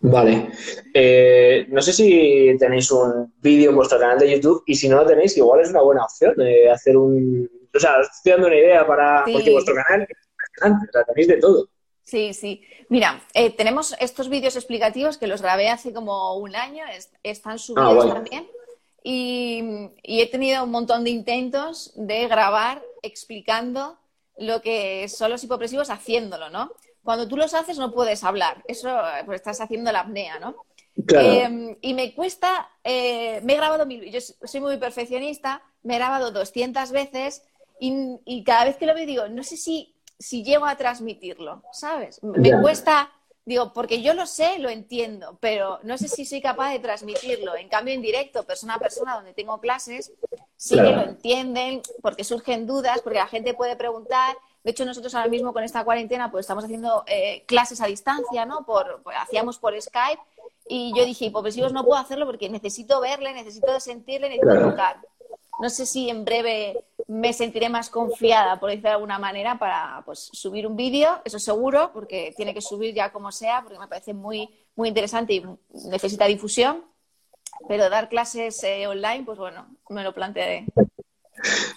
Vale. 0.00 0.50
Eh, 0.92 1.66
no 1.70 1.80
sé 1.80 1.92
si 1.92 2.56
tenéis 2.58 2.90
un 2.90 3.32
vídeo 3.40 3.70
en 3.70 3.76
vuestro 3.76 3.98
canal 3.98 4.18
de 4.18 4.30
YouTube 4.30 4.62
y 4.66 4.74
si 4.74 4.88
no 4.88 4.96
lo 4.96 5.06
tenéis, 5.06 5.36
igual 5.36 5.60
es 5.60 5.70
una 5.70 5.80
buena 5.80 6.04
opción 6.04 6.34
de 6.36 6.70
hacer 6.70 6.96
un... 6.96 7.50
O 7.74 7.80
sea, 7.80 7.96
estoy 8.00 8.32
dando 8.32 8.46
una 8.46 8.56
idea 8.56 8.86
para... 8.86 9.24
Porque 9.24 9.50
vuestro 9.50 9.74
canal 9.74 10.02
es 10.02 10.18
impresionante, 10.28 10.86
o 10.88 10.92
sea, 10.92 11.04
tenéis 11.04 11.28
de 11.28 11.36
todo. 11.38 11.68
Sí, 12.04 12.34
sí. 12.34 12.62
Mira, 12.90 13.24
eh, 13.32 13.50
tenemos 13.50 13.96
estos 13.98 14.28
vídeos 14.28 14.56
explicativos 14.56 15.16
que 15.16 15.26
los 15.26 15.40
grabé 15.40 15.70
hace 15.70 15.92
como 15.92 16.36
un 16.36 16.54
año, 16.54 16.84
están 17.22 17.58
subidos 17.58 18.04
ah, 18.04 18.14
también. 18.14 18.46
Y, 19.06 19.62
y, 20.02 20.22
he 20.22 20.26
tenido 20.26 20.64
un 20.64 20.70
montón 20.70 21.04
de 21.04 21.10
intentos 21.10 21.92
de 21.94 22.26
grabar 22.26 22.82
explicando 23.02 23.98
lo 24.38 24.62
que 24.62 25.06
son 25.08 25.30
los 25.30 25.44
hipopresivos 25.44 25.90
haciéndolo, 25.90 26.48
¿no? 26.48 26.72
Cuando 27.02 27.28
tú 27.28 27.36
los 27.36 27.52
haces 27.52 27.78
no 27.78 27.92
puedes 27.92 28.24
hablar, 28.24 28.64
eso 28.66 28.88
pues 29.26 29.36
estás 29.36 29.60
haciendo 29.60 29.92
la 29.92 30.00
apnea, 30.00 30.38
¿no? 30.38 30.56
Em, 30.96 31.76
y 31.80 31.92
me 31.92 32.14
cuesta, 32.14 32.70
eh, 32.82 33.40
me 33.42 33.52
he 33.52 33.56
grabado 33.56 33.84
mil, 33.84 34.10
yo 34.10 34.20
soy 34.20 34.60
muy 34.60 34.78
perfeccionista, 34.78 35.62
me 35.82 35.94
he 35.94 35.98
grabado 35.98 36.30
200 36.30 36.90
veces 36.92 37.42
y, 37.80 38.42
cada 38.44 38.64
vez 38.64 38.76
que 38.76 38.86
lo 38.86 38.94
veo 38.94 39.06
digo, 39.06 39.28
no 39.28 39.42
sé 39.42 39.56
si, 39.56 39.94
si 40.18 40.42
llego 40.44 40.64
a 40.64 40.76
transmitirlo, 40.76 41.62
¿sabes? 41.72 42.22
Me 42.22 42.58
cuesta, 42.60 43.12
digo, 43.44 43.72
porque 43.72 44.02
yo 44.02 44.14
lo 44.14 44.26
sé, 44.26 44.58
lo 44.58 44.70
entiendo, 44.70 45.36
pero 45.40 45.78
no 45.82 45.98
sé 45.98 46.08
si 46.08 46.24
soy 46.24 46.40
capaz 46.40 46.72
de 46.72 46.78
transmitirlo. 46.78 47.56
En 47.56 47.68
cambio, 47.68 47.94
en 47.94 48.02
directo, 48.02 48.44
persona 48.44 48.74
a 48.74 48.78
persona, 48.78 49.16
donde 49.16 49.34
tengo 49.34 49.60
clases, 49.60 50.12
sí 50.56 50.76
que 50.76 50.82
lo 50.82 51.02
entienden, 51.02 51.82
porque 52.00 52.24
surgen 52.24 52.66
dudas, 52.66 53.00
porque 53.02 53.18
la 53.18 53.26
gente 53.26 53.54
puede 53.54 53.76
preguntar. 53.76 54.36
De 54.62 54.70
hecho, 54.70 54.86
nosotros 54.86 55.14
ahora 55.14 55.28
mismo 55.28 55.52
con 55.52 55.62
esta 55.62 55.84
cuarentena, 55.84 56.30
pues 56.30 56.44
estamos 56.44 56.64
haciendo 56.64 57.04
eh, 57.06 57.44
clases 57.46 57.80
a 57.82 57.86
distancia, 57.86 58.46
¿no? 58.46 58.64
Por, 58.64 59.02
pues, 59.02 59.16
hacíamos 59.20 59.58
por 59.58 59.80
Skype 59.80 60.22
y 60.66 60.94
yo 60.96 61.04
dije, 61.04 61.26
hipopesivos 61.26 61.72
no 61.72 61.84
puedo 61.84 62.00
hacerlo 62.00 62.24
porque 62.24 62.48
necesito 62.48 63.00
verle, 63.00 63.34
necesito 63.34 63.78
sentirle, 63.80 64.30
necesito 64.30 64.70
tocar. 64.70 64.96
No 65.60 65.70
sé 65.70 65.86
si 65.86 66.10
en 66.10 66.24
breve 66.24 66.84
me 67.06 67.32
sentiré 67.32 67.68
más 67.68 67.90
confiada, 67.90 68.58
por 68.58 68.70
decirlo 68.70 68.90
de 68.90 68.94
alguna 68.94 69.18
manera, 69.18 69.58
para 69.58 70.02
pues, 70.04 70.30
subir 70.32 70.66
un 70.66 70.76
vídeo, 70.76 71.20
eso 71.24 71.38
seguro, 71.38 71.90
porque 71.92 72.34
tiene 72.36 72.54
que 72.54 72.60
subir 72.60 72.94
ya 72.94 73.12
como 73.12 73.30
sea, 73.30 73.62
porque 73.62 73.78
me 73.78 73.88
parece 73.88 74.14
muy, 74.14 74.48
muy 74.74 74.88
interesante 74.88 75.34
y 75.34 75.44
necesita 75.90 76.26
difusión. 76.26 76.84
Pero 77.68 77.88
dar 77.88 78.08
clases 78.08 78.62
eh, 78.64 78.86
online, 78.88 79.22
pues 79.24 79.38
bueno, 79.38 79.66
me 79.88 80.02
lo 80.02 80.12
plantearé. 80.12 80.64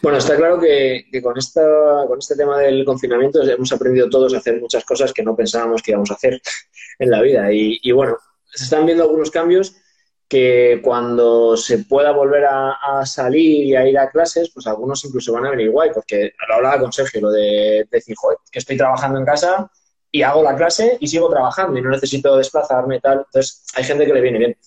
Bueno, 0.01 0.17
está 0.17 0.35
claro 0.35 0.59
que, 0.59 1.05
con, 1.21 1.37
esta, 1.37 1.61
con 2.07 2.17
este 2.17 2.35
tema 2.35 2.57
del 2.59 2.83
confinamiento 2.83 3.43
hemos 3.43 3.71
aprendido 3.71 4.09
todos 4.09 4.33
a 4.33 4.37
hacer 4.37 4.59
muchas 4.59 4.83
cosas 4.85 5.13
que 5.13 5.23
no 5.23 5.35
pensábamos 5.35 5.83
que 5.83 5.91
íbamos 5.91 6.09
a 6.09 6.15
hacer 6.15 6.41
en 6.97 7.11
la 7.11 7.21
vida. 7.21 7.51
y 7.51 7.91
bueno, 7.91 8.17
se 8.51 8.63
están 8.63 8.85
viendo 8.85 9.03
algunos 9.03 9.29
cambios 9.29 9.75
que 10.27 10.81
cuando 10.83 11.55
se 11.55 11.79
pueda 11.79 12.11
volver 12.11 12.45
a, 12.45 13.05
salir 13.05 13.65
y 13.65 13.75
a 13.75 13.87
ir 13.87 13.97
a 13.97 14.09
clases, 14.09 14.51
pues 14.53 14.67
algunos 14.67 15.03
incluso 15.05 15.31
van 15.31 15.45
a 15.45 15.51
venir 15.51 15.71
guay, 15.71 15.91
porque 15.93 16.33
lo 16.47 16.55
hablaba 16.55 16.79
con 16.79 16.91
Sergio, 16.91 17.21
lo 17.21 17.31
de, 17.31 17.87
decir, 17.89 18.15
joder, 18.17 18.37
que 18.51 18.59
estoy 18.59 18.75
trabajando 18.75 19.19
en 19.19 19.25
casa 19.25 19.71
y 20.11 20.23
hago 20.23 20.43
la 20.43 20.55
clase 20.55 20.97
y 20.99 21.07
sigo 21.07 21.29
trabajando 21.29 21.77
y 21.77 21.81
no 21.81 21.89
necesito 21.89 22.35
desplazarme 22.35 22.97
y 22.97 22.99
tal. 22.99 23.19
Entonces, 23.25 23.63
hay 23.75 23.83
gente 23.85 24.05
que 24.05 24.13
le 24.13 24.21
viene 24.21 24.37
bien. 24.39 24.57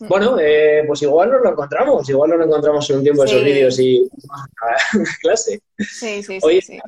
Mm. 0.00 0.08
Bueno, 0.08 0.36
eh, 0.40 0.84
pues 0.86 1.00
igual 1.02 1.30
nos 1.30 1.42
lo 1.42 1.50
encontramos, 1.52 2.08
igual 2.08 2.30
nos 2.30 2.38
lo 2.40 2.44
encontramos 2.44 2.90
en 2.90 2.96
un 2.96 3.02
tiempo 3.02 3.22
de 3.22 3.28
esos 3.28 3.44
vídeos 3.44 3.78
y 3.80 4.08
clase. 5.22 5.60
Sí, 5.78 6.22
sí, 6.22 6.38
Oye, 6.42 6.60
sí, 6.60 6.78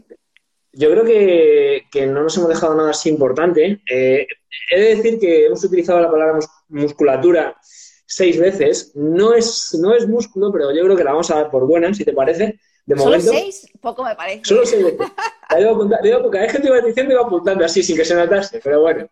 Yo 0.72 0.90
creo 0.90 1.04
que, 1.04 2.06
no 2.06 2.22
nos 2.22 2.36
hemos 2.36 2.50
dejado 2.50 2.74
nada 2.74 2.90
así 2.90 3.08
importante. 3.08 3.80
Eh, 3.90 4.26
he 4.70 4.80
de 4.80 4.96
decir 4.96 5.18
que 5.18 5.46
hemos 5.46 5.64
utilizado 5.64 6.00
la 6.00 6.10
palabra 6.10 6.38
musculatura 6.68 7.56
seis 8.10 8.38
veces. 8.38 8.92
No 8.94 9.34
es, 9.34 9.74
no 9.80 9.94
es 9.94 10.06
músculo, 10.06 10.52
pero 10.52 10.72
yo 10.72 10.82
creo 10.84 10.96
que 10.96 11.04
la 11.04 11.12
vamos 11.12 11.30
a 11.30 11.36
dar 11.36 11.50
por 11.50 11.66
buena, 11.66 11.94
si 11.94 12.04
te 12.04 12.12
parece. 12.12 12.58
De 12.84 12.96
¿Solo 12.98 13.20
seis? 13.20 13.68
Poco 13.80 14.04
me 14.04 14.16
parece. 14.16 14.42
Solo 14.44 14.66
seis 14.66 14.84
veces. 14.84 14.98
La 15.50 16.18
porque 16.22 16.38
hay 16.38 16.48
gente 16.48 16.68
que 16.68 16.70
va 16.70 16.80
diciendo 16.80 17.12
y 17.12 17.16
va 17.16 17.22
apuntando 17.22 17.64
así, 17.64 17.82
sin 17.82 17.96
que 17.96 18.04
se 18.04 18.14
notase, 18.14 18.60
pero 18.62 18.82
bueno. 18.82 19.08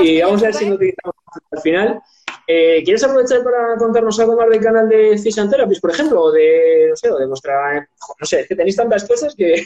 y 0.00 0.20
vamos 0.20 0.42
a 0.42 0.46
ver 0.46 0.54
si 0.54 0.66
lo 0.66 0.74
utilizamos 0.74 1.14
al 1.50 1.60
final. 1.60 2.02
Eh, 2.46 2.82
¿Quieres 2.84 3.02
aprovechar 3.04 3.42
para 3.42 3.76
contarnos 3.78 4.20
algo 4.20 4.36
más 4.36 4.50
del 4.50 4.60
canal 4.60 4.88
de 4.88 5.16
Fish 5.16 5.34
Therapist, 5.34 5.80
por 5.80 5.90
ejemplo? 5.90 6.24
O 6.24 6.32
de, 6.32 6.88
no 6.90 6.96
sé, 6.96 7.10
o 7.10 7.18
de 7.18 7.26
nuestra... 7.26 7.80
No 7.80 8.26
sé, 8.26 8.40
es 8.40 8.48
que 8.48 8.56
tenéis 8.56 8.76
tantas 8.76 9.04
cosas 9.04 9.34
que... 9.34 9.64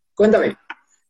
Cuéntame. 0.14 0.56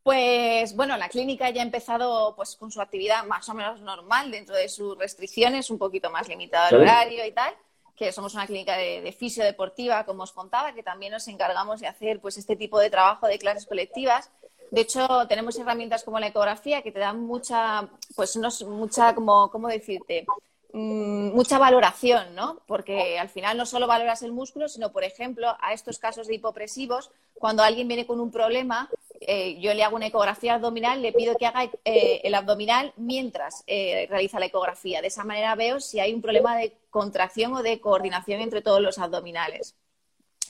Pues 0.09 0.75
bueno, 0.75 0.97
la 0.97 1.11
clínica 1.11 1.51
ya 1.51 1.61
ha 1.61 1.65
empezado 1.67 2.35
pues 2.35 2.57
con 2.57 2.71
su 2.71 2.81
actividad 2.81 3.27
más 3.27 3.47
o 3.51 3.53
menos 3.53 3.83
normal 3.83 4.31
dentro 4.31 4.57
de 4.57 4.71
sus 4.71 4.97
restricciones, 4.97 5.69
un 5.69 5.77
poquito 5.77 6.09
más 6.09 6.27
limitado 6.29 6.75
el 6.75 6.81
horario 6.81 7.27
y 7.27 7.33
tal, 7.33 7.53
que 7.95 8.11
somos 8.11 8.33
una 8.33 8.47
clínica 8.47 8.75
de, 8.79 9.03
de 9.03 9.13
fisio 9.13 9.45
deportiva, 9.45 10.07
como 10.07 10.23
os 10.23 10.33
contaba, 10.33 10.73
que 10.73 10.83
también 10.83 11.13
nos 11.13 11.29
encargamos 11.29 11.81
de 11.81 11.89
hacer 11.89 12.21
pues 12.21 12.39
este 12.39 12.57
tipo 12.57 12.81
de 12.81 12.89
trabajo 12.89 13.27
de 13.27 13.39
clases 13.39 13.67
colectivas. 13.67 14.31
De 14.71 14.81
hecho, 14.81 15.07
tenemos 15.29 15.59
herramientas 15.59 16.05
como 16.05 16.19
la 16.19 16.29
ecografía 16.29 16.81
que 16.81 16.91
te 16.91 17.01
dan 17.01 17.21
mucha, 17.21 17.87
pues 18.17 18.35
no, 18.37 18.49
mucha, 18.67 19.15
como, 19.15 19.51
¿cómo 19.51 19.69
decirte? 19.69 20.25
Mm, 20.73 21.35
mucha 21.35 21.59
valoración, 21.59 22.35
¿no? 22.35 22.61
Porque 22.67 23.19
al 23.19 23.29
final 23.29 23.59
no 23.59 23.67
solo 23.67 23.87
valoras 23.87 24.23
el 24.23 24.33
músculo, 24.33 24.71
sino, 24.71 24.91
por 24.91 25.05
ejemplo, 25.05 25.55
a 25.61 25.75
estos 25.75 25.99
casos 25.99 26.29
de 26.29 26.37
hipopresivos, 26.37 27.11
cuando 27.35 27.63
alguien 27.63 27.89
viene 27.89 28.07
con 28.07 28.21
un 28.21 28.31
problema, 28.31 28.91
eh, 29.21 29.59
yo 29.61 29.75
le 29.75 29.83
hago 29.83 29.97
una 29.97 30.07
ecografía 30.07 30.55
abdominal, 30.55 31.03
le 31.03 31.13
pido 31.13 31.37
que 31.37 31.47
haga 31.47 31.65
eh, 31.85 32.21
el 32.25 32.35
abdominal 32.35 32.93
mientras 32.97 33.65
eh, 33.67 34.07
realiza 34.09 34.39
la 34.39 34.47
ecografía. 34.47 35.01
De 35.01 35.09
esa 35.09 35.25
manera 35.25 35.55
veo 35.55 35.81
si 35.81 36.01
hay 36.01 36.15
un 36.15 36.23
problema 36.23 36.57
de 36.57 36.77
contracción 36.91 37.55
o 37.55 37.63
de 37.63 37.81
coordinación 37.81 38.41
entre 38.41 38.63
todos 38.63 38.81
los 38.81 38.99
abdominales. 38.99 39.75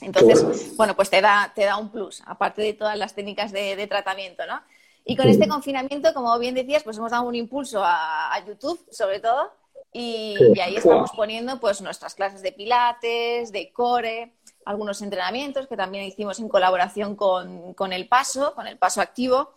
Entonces, 0.01 0.75
bueno, 0.77 0.95
pues 0.95 1.09
te 1.09 1.19
da, 1.19 1.51
te 1.53 1.65
da 1.65 1.77
un 1.77 1.91
plus, 1.91 2.21
aparte 2.25 2.61
de 2.61 2.73
todas 2.73 2.97
las 2.97 3.15
técnicas 3.15 3.51
de, 3.51 3.85
tratamiento, 3.87 4.45
¿no? 4.45 4.61
Y 5.03 5.17
con 5.17 5.27
este 5.27 5.47
confinamiento, 5.47 6.13
como 6.13 6.37
bien 6.39 6.55
decías, 6.55 6.83
pues 6.83 6.97
hemos 6.97 7.11
dado 7.11 7.23
un 7.23 7.35
impulso 7.35 7.81
a, 7.83 8.41
YouTube, 8.47 8.79
sobre 8.91 9.19
todo, 9.19 9.51
y, 9.91 10.37
y, 10.55 10.59
ahí 10.61 10.77
estamos 10.77 11.11
poniendo 11.11 11.59
pues 11.59 11.81
nuestras 11.81 12.15
clases 12.15 12.41
de 12.41 12.51
pilates, 12.51 13.51
de 13.51 13.73
core, 13.73 14.33
algunos 14.69 15.01
entrenamientos 15.01 15.67
que 15.67 15.75
también 15.75 16.03
hicimos 16.03 16.39
en 16.39 16.47
colaboración 16.47 17.15
con, 17.15 17.91
el 17.91 18.07
paso, 18.07 18.53
con 18.53 18.67
el 18.67 18.77
paso 18.77 19.01
activo. 19.01 19.55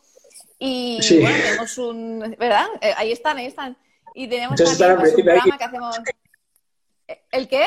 Y 0.59 0.98
bueno, 1.20 1.37
tenemos 1.37 1.77
un, 1.77 2.37
¿verdad? 2.38 2.64
Eh, 2.81 2.94
ahí 2.96 3.12
están, 3.12 3.37
ahí 3.37 3.44
están. 3.44 3.77
Y 4.14 4.27
tenemos 4.27 4.57
también 4.57 4.98
pues, 4.98 5.14
un 5.14 5.22
programa 5.22 5.59
que 5.59 5.64
hacemos. 5.64 5.98
¿El 7.31 7.46
qué? 7.46 7.66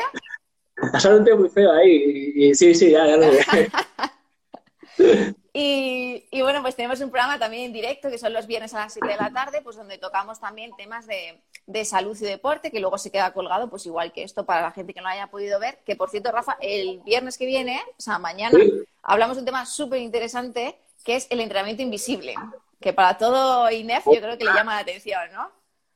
Pasaron 0.92 1.20
un 1.20 1.26
tiempo 1.26 1.42
muy 1.42 1.52
feo 1.52 1.72
ahí. 1.72 2.34
Y, 2.36 2.56
sí, 2.56 2.74
sí, 2.74 2.90
ya, 2.90 3.06
ya 3.06 3.18
lo 3.18 3.28
Y, 5.58 6.26
y, 6.32 6.42
bueno, 6.42 6.62
pues 6.62 6.76
tenemos 6.76 7.00
un 7.00 7.10
programa 7.10 7.40
también 7.40 7.68
en 7.68 7.72
directo 7.72 8.10
que 8.10 8.18
son 8.18 8.34
los 8.34 8.46
viernes 8.46 8.74
a 8.74 8.80
las 8.80 8.92
7 8.92 9.08
de 9.08 9.16
la 9.16 9.32
tarde, 9.32 9.62
pues 9.62 9.78
donde 9.78 9.98
tocamos 9.98 10.38
también 10.38 10.76
temas 10.76 11.08
de, 11.08 11.40
de, 11.66 11.86
salud 11.86 12.18
y 12.20 12.26
deporte, 12.26 12.72
que 12.72 12.82
luego 12.82 12.98
se 12.98 13.10
queda 13.10 13.32
colgado, 13.32 13.70
pues 13.70 13.86
igual 13.86 14.12
que 14.12 14.24
esto 14.24 14.46
para 14.46 14.60
la 14.60 14.72
gente 14.72 14.94
que 14.94 15.00
no 15.00 15.08
haya 15.08 15.28
podido 15.28 15.58
ver. 15.58 15.80
Que 15.86 15.96
por 15.96 16.10
cierto, 16.10 16.30
Rafa, 16.30 16.58
el 16.60 17.00
viernes 17.06 17.38
que 17.38 17.46
viene, 17.46 17.82
o 17.98 18.02
sea, 18.02 18.20
mañana, 18.20 18.60
hablamos 19.02 19.38
de 19.38 19.44
un 19.44 19.46
tema 19.46 19.66
súper 19.66 20.02
interesante 20.02 20.78
que 21.06 21.16
es 21.16 21.28
el 21.30 21.40
entrenamiento 21.40 21.84
invisible, 21.84 22.36
que 22.82 22.92
para 22.92 23.18
todo 23.18 23.72
INEF 23.72 24.04
yo 24.08 24.20
creo 24.20 24.38
que 24.38 24.44
le 24.44 24.54
llama 24.54 24.74
la 24.74 24.82
atención, 24.82 25.22
¿no? 25.32 25.50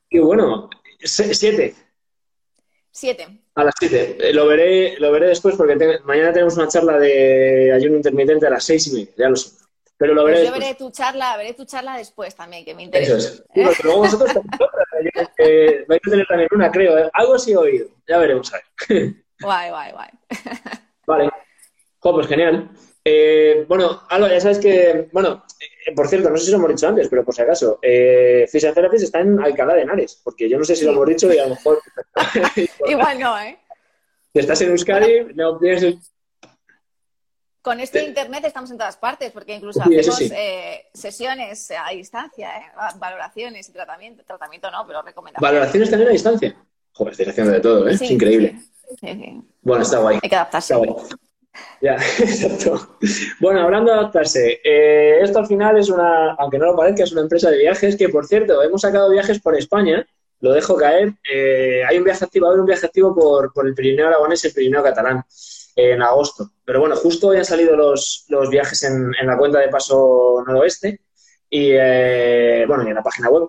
Y 0.09 0.19
bueno, 0.19 0.69
siete. 1.03 1.75
Siete. 2.91 3.27
A 3.55 3.63
las 3.63 3.73
siete. 3.77 4.17
Eh, 4.19 4.33
lo 4.33 4.47
veré, 4.47 4.99
lo 4.99 5.11
veré 5.11 5.27
después 5.27 5.55
porque 5.55 5.99
mañana 6.03 6.33
tenemos 6.33 6.57
una 6.57 6.67
charla 6.67 6.97
de 6.97 7.71
ayuno 7.73 7.97
intermitente 7.97 8.47
a 8.47 8.49
las 8.49 8.63
seis 8.63 8.87
y 8.87 8.93
media, 8.93 9.13
ya 9.17 9.29
lo 9.29 9.35
sé. 9.35 9.51
Pero 9.97 10.13
lo 10.13 10.23
veré 10.23 10.37
pues 10.37 10.47
yo 10.47 10.59
veré 10.59 10.75
tu 10.75 10.91
charla, 10.91 11.35
veré 11.35 11.53
tu 11.53 11.65
charla 11.65 11.97
después 11.97 12.33
también, 12.33 12.63
que 12.63 12.73
me 12.73 12.83
interesa. 12.83 13.17
Eso 13.17 13.27
es. 13.27 13.43
¿Eh? 13.53 13.81
luego 13.83 13.99
vosotros 13.99 14.31
eh, 15.37 15.83
vais 15.87 16.01
a 16.07 16.09
tener 16.09 16.25
también 16.25 16.49
una, 16.53 16.71
creo. 16.71 16.97
¿eh? 16.97 17.09
Algo 17.13 17.37
sí 17.37 17.51
he 17.51 17.57
oído. 17.57 17.87
Ya 18.07 18.17
veremos 18.17 18.51
a 18.53 18.57
ver. 18.87 19.13
Guay, 19.41 19.69
guay, 19.69 19.91
guay. 19.93 20.09
Vale. 21.05 21.29
pues 22.01 22.27
genial. 22.27 22.69
Eh, 23.03 23.65
bueno, 23.67 24.01
Alba, 24.09 24.29
ya 24.29 24.41
sabes 24.41 24.59
que, 24.59 25.09
bueno, 25.11 25.43
eh, 25.59 25.93
por 25.95 26.07
cierto, 26.07 26.29
no 26.29 26.37
sé 26.37 26.45
si 26.45 26.51
lo 26.51 26.57
hemos 26.57 26.69
dicho 26.69 26.87
antes, 26.87 27.07
pero 27.07 27.23
por 27.23 27.33
si 27.33 27.41
acaso, 27.41 27.79
eh, 27.81 28.45
Physiotherapist 28.51 29.05
está 29.05 29.21
en 29.21 29.39
Alcalá 29.39 29.73
de 29.73 29.81
Henares, 29.81 30.19
porque 30.23 30.49
yo 30.49 30.57
no 30.57 30.65
sé 30.65 30.75
si 30.75 30.85
lo 30.85 30.91
hemos 30.91 31.07
dicho 31.07 31.33
y 31.33 31.39
a 31.39 31.43
lo 31.43 31.55
mejor... 31.55 31.81
Igual 32.87 33.19
no, 33.19 33.39
¿eh? 33.39 33.57
Si 34.33 34.39
estás 34.39 34.61
en 34.61 34.69
Euskadi, 34.71 35.33
no 35.33 35.57
tienes... 35.57 35.95
Con 37.61 37.79
este 37.81 38.03
internet 38.03 38.45
estamos 38.45 38.71
en 38.71 38.77
todas 38.77 38.97
partes, 38.97 39.31
porque 39.31 39.53
incluso 39.53 39.81
hacemos 39.81 40.21
eh, 40.21 40.85
sesiones 40.93 41.71
a 41.71 41.89
distancia, 41.91 42.57
¿eh? 42.57 42.63
valoraciones 42.97 43.67
y 43.67 43.73
tratamiento. 43.73 44.23
Tratamiento 44.23 44.71
no, 44.71 44.87
pero 44.87 45.01
recomendaciones. 45.01 45.51
¿Valoraciones 45.51 45.89
también 45.89 46.09
a 46.09 46.13
distancia? 46.13 46.55
Joder, 46.93 47.11
estoy 47.11 47.25
haciendo 47.27 47.51
de 47.51 47.59
todo, 47.59 47.87
¿eh? 47.87 47.93
es 47.93 48.01
increíble. 48.01 48.59
Bueno, 49.61 49.83
está 49.83 49.99
guay. 49.99 50.19
Hay 50.23 50.29
que 50.29 50.35
adaptarse. 50.35 50.73
Está 50.73 50.85
guay. 50.85 51.05
Ya, 51.81 51.95
exacto. 52.19 52.97
Bueno, 53.39 53.61
hablando 53.61 53.91
de 53.91 53.99
adaptarse, 53.99 54.59
eh, 54.63 55.19
esto 55.21 55.39
al 55.39 55.47
final 55.47 55.77
es 55.77 55.89
una, 55.89 56.33
aunque 56.33 56.57
no 56.57 56.65
lo 56.65 56.75
parezca, 56.75 57.03
es 57.03 57.11
una 57.11 57.21
empresa 57.21 57.49
de 57.49 57.57
viajes 57.57 57.95
que, 57.95 58.09
por 58.09 58.25
cierto, 58.25 58.61
hemos 58.61 58.81
sacado 58.81 59.09
viajes 59.09 59.39
por 59.39 59.55
España, 59.57 60.05
lo 60.41 60.51
dejo 60.53 60.75
caer. 60.75 61.13
Eh, 61.31 61.83
hay 61.87 61.97
un 61.97 62.03
viaje 62.03 62.25
activo, 62.25 62.45
va 62.45 62.49
a 62.49 62.51
haber 62.51 62.61
un 62.61 62.67
viaje 62.67 62.85
activo 62.85 63.15
por, 63.15 63.67
el 63.67 63.73
Pirineo 63.73 64.07
Aragonés 64.07 64.43
y 64.43 64.47
el 64.47 64.53
Pirineo 64.53 64.83
Catalán 64.83 65.23
en 65.75 66.01
agosto. 66.01 66.51
Pero 66.65 66.81
bueno, 66.81 66.95
justo 66.97 67.29
hoy 67.29 67.37
han 67.37 67.45
salido 67.45 67.75
los, 67.75 68.25
los 68.27 68.49
viajes 68.49 68.83
en, 68.83 69.11
en, 69.19 69.27
la 69.27 69.37
cuenta 69.37 69.59
de 69.59 69.69
Paso 69.69 70.43
Noroeste 70.45 71.01
y, 71.49 71.71
eh, 71.71 72.65
bueno, 72.67 72.83
y 72.85 72.89
en 72.89 72.95
la 72.95 73.03
página 73.03 73.29
web. 73.29 73.47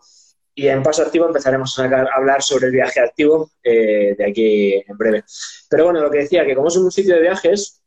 Y 0.55 0.69
en 0.69 0.83
Paso 0.83 1.03
Activo 1.03 1.27
empezaremos 1.27 1.79
a, 1.79 1.85
hablar 2.17 2.43
sobre 2.43 2.67
el 2.67 2.73
viaje 2.73 3.01
activo 3.01 3.51
de 3.63 4.25
aquí 4.29 4.75
en 4.75 4.99
breve. 4.99 5.25
Pero 5.69 5.85
bueno, 5.85 6.01
lo 6.01 6.11
que 6.11 6.19
decía, 6.19 6.45
que 6.45 6.55
como 6.55 6.69
es 6.69 6.77
un 6.77 6.91
sitio 6.91 7.15
de 7.15 7.23
viajes, 7.23 7.80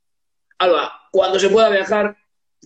Alba, 0.57 0.91
cuando 1.11 1.39
se 1.39 1.49
pueda 1.49 1.69
viajar, 1.69 2.15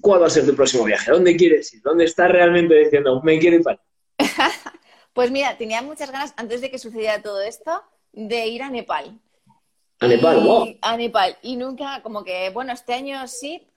¿cuál 0.02 0.22
va 0.22 0.28
a 0.28 0.30
ser 0.30 0.46
tu 0.46 0.56
próximo 0.56 0.84
viaje? 0.84 1.12
¿Dónde 1.12 1.36
quieres 1.36 1.74
ir? 1.74 1.82
¿Dónde 1.82 2.06
estás 2.06 2.32
realmente 2.32 2.76
diciendo, 2.76 3.22
me 3.24 3.40
quiero 3.40 3.58
ir 3.58 3.64
para 3.64 3.80
Pues 5.14 5.32
mira, 5.32 5.58
tenía 5.58 5.82
muchas 5.82 6.12
ganas, 6.12 6.34
antes 6.38 6.62
de 6.62 6.70
que 6.70 6.78
sucediera 6.78 7.22
todo 7.22 7.42
esto, 7.42 7.82
de 8.12 8.48
ir 8.48 8.62
a 8.62 8.70
Nepal. 8.70 9.20
A 10.00 10.08
Nepal, 10.08 10.44
wow. 10.44 10.78
A 10.82 10.96
Nepal. 10.96 11.38
Y 11.42 11.56
nunca, 11.56 12.02
como 12.04 12.24
que, 12.24 12.52
bueno, 12.52 12.72
este 12.72 12.94
año 12.94 13.28
sí, 13.28 13.68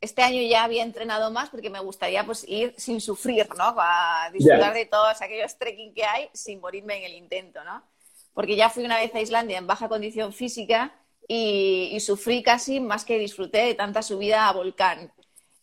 este 0.00 0.22
año 0.22 0.40
ya 0.42 0.64
había 0.64 0.82
entrenado 0.82 1.30
más 1.30 1.50
porque 1.50 1.70
me 1.70 1.80
gustaría 1.80 2.24
pues 2.24 2.44
ir 2.48 2.74
sin 2.78 3.00
sufrir, 3.00 3.48
¿no? 3.56 3.74
A 3.78 4.30
disfrutar 4.32 4.72
de 4.72 4.86
todos 4.86 5.20
aquellos 5.20 5.58
trekking 5.58 5.92
que 5.92 6.04
hay 6.04 6.30
sin 6.32 6.60
morirme 6.60 6.98
en 6.98 7.04
el 7.04 7.14
intento, 7.14 7.62
¿no? 7.64 7.82
Porque 8.32 8.56
ya 8.56 8.70
fui 8.70 8.84
una 8.84 8.98
vez 8.98 9.14
a 9.14 9.20
Islandia 9.20 9.58
en 9.58 9.66
baja 9.66 9.88
condición 9.88 10.32
física 10.32 10.94
y, 11.28 12.00
sufrí 12.00 12.42
casi 12.42 12.80
más 12.80 13.04
que 13.04 13.18
disfruté 13.18 13.58
de 13.58 13.74
tanta 13.74 14.02
subida 14.02 14.48
a 14.48 14.52
volcán. 14.52 15.12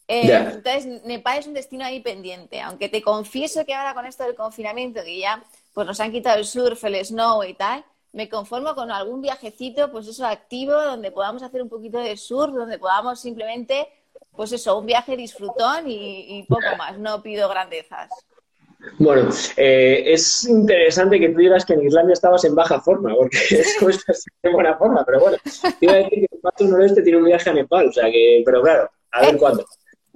Eh, 0.08 0.32
entonces, 0.32 1.04
Nepal 1.04 1.39
es 1.39 1.47
un 1.47 1.56
destino 1.56 1.84
ahí 1.84 1.99
pendiente, 1.99 2.62
aunque 2.62 2.88
te 2.88 3.01
confieso 3.01 3.65
que 3.65 3.73
ahora 3.73 3.95
con 3.95 4.06
esto 4.06 4.23
del 4.23 4.36
confinamiento, 4.36 5.04
que 5.04 5.17
ya 5.17 5.43
pues 5.73 5.88
nos 5.88 5.99
han 5.99 6.12
quitado 6.12 6.38
el 6.38 6.45
surf, 6.45 6.84
el 6.86 7.04
snow 7.04 7.43
y 7.43 7.56
tal, 7.56 7.84
me 8.13 8.30
conformo 8.30 8.75
con 8.75 8.91
algún 8.91 9.21
viajecito, 9.21 9.91
pues 9.91 10.08
eso, 10.08 10.25
activo, 10.25 10.71
donde 10.71 11.12
podamos 11.12 11.43
hacer 11.43 11.62
un 11.62 11.67
poquito 11.67 11.97
de 11.97 12.15
surf, 12.15 12.54
donde 12.54 12.80
podamos 12.80 13.19
simplemente, 13.19 13.88
pues 14.32 14.54
eso, 14.54 14.78
un 14.78 14.86
viaje 14.86 15.17
disfrutón 15.17 15.86
y, 15.88 16.45
poco 16.47 16.78
más, 16.78 16.97
no 16.97 17.21
pido 17.21 17.49
grandezas. 17.49 18.10
Bueno, 18.98 19.30
eh, 19.58 20.04
es 20.06 20.45
interesante 20.45 21.19
que 21.19 21.30
tú 21.30 21.39
digas 21.39 21.65
que 21.65 21.74
en 21.74 21.86
Islandia 21.86 22.13
estabas 22.13 22.43
en 22.45 22.56
baja 22.56 22.80
forma, 22.82 23.13
porque 23.15 23.38
eso 23.50 23.89
estás 23.89 24.26
en 24.43 24.54
buena 24.54 24.78
forma, 24.78 25.04
pero 25.06 25.19
bueno, 25.19 25.38
iba 25.82 25.93
a 25.93 25.98
decir 25.98 26.19
que 26.19 26.36
el 26.36 26.39
Pato 26.41 26.65
Noreste 26.65 27.02
tiene 27.02 27.17
un 27.17 27.26
viaje 27.26 27.50
a 27.50 27.54
Nepal, 27.54 27.88
o 27.88 27.91
sea 27.91 28.10
que, 28.10 28.41
pero 28.45 28.62
claro, 28.62 28.89
a 29.12 29.21
ver 29.21 29.36
eh, 29.36 29.38
cuándo. 29.38 29.65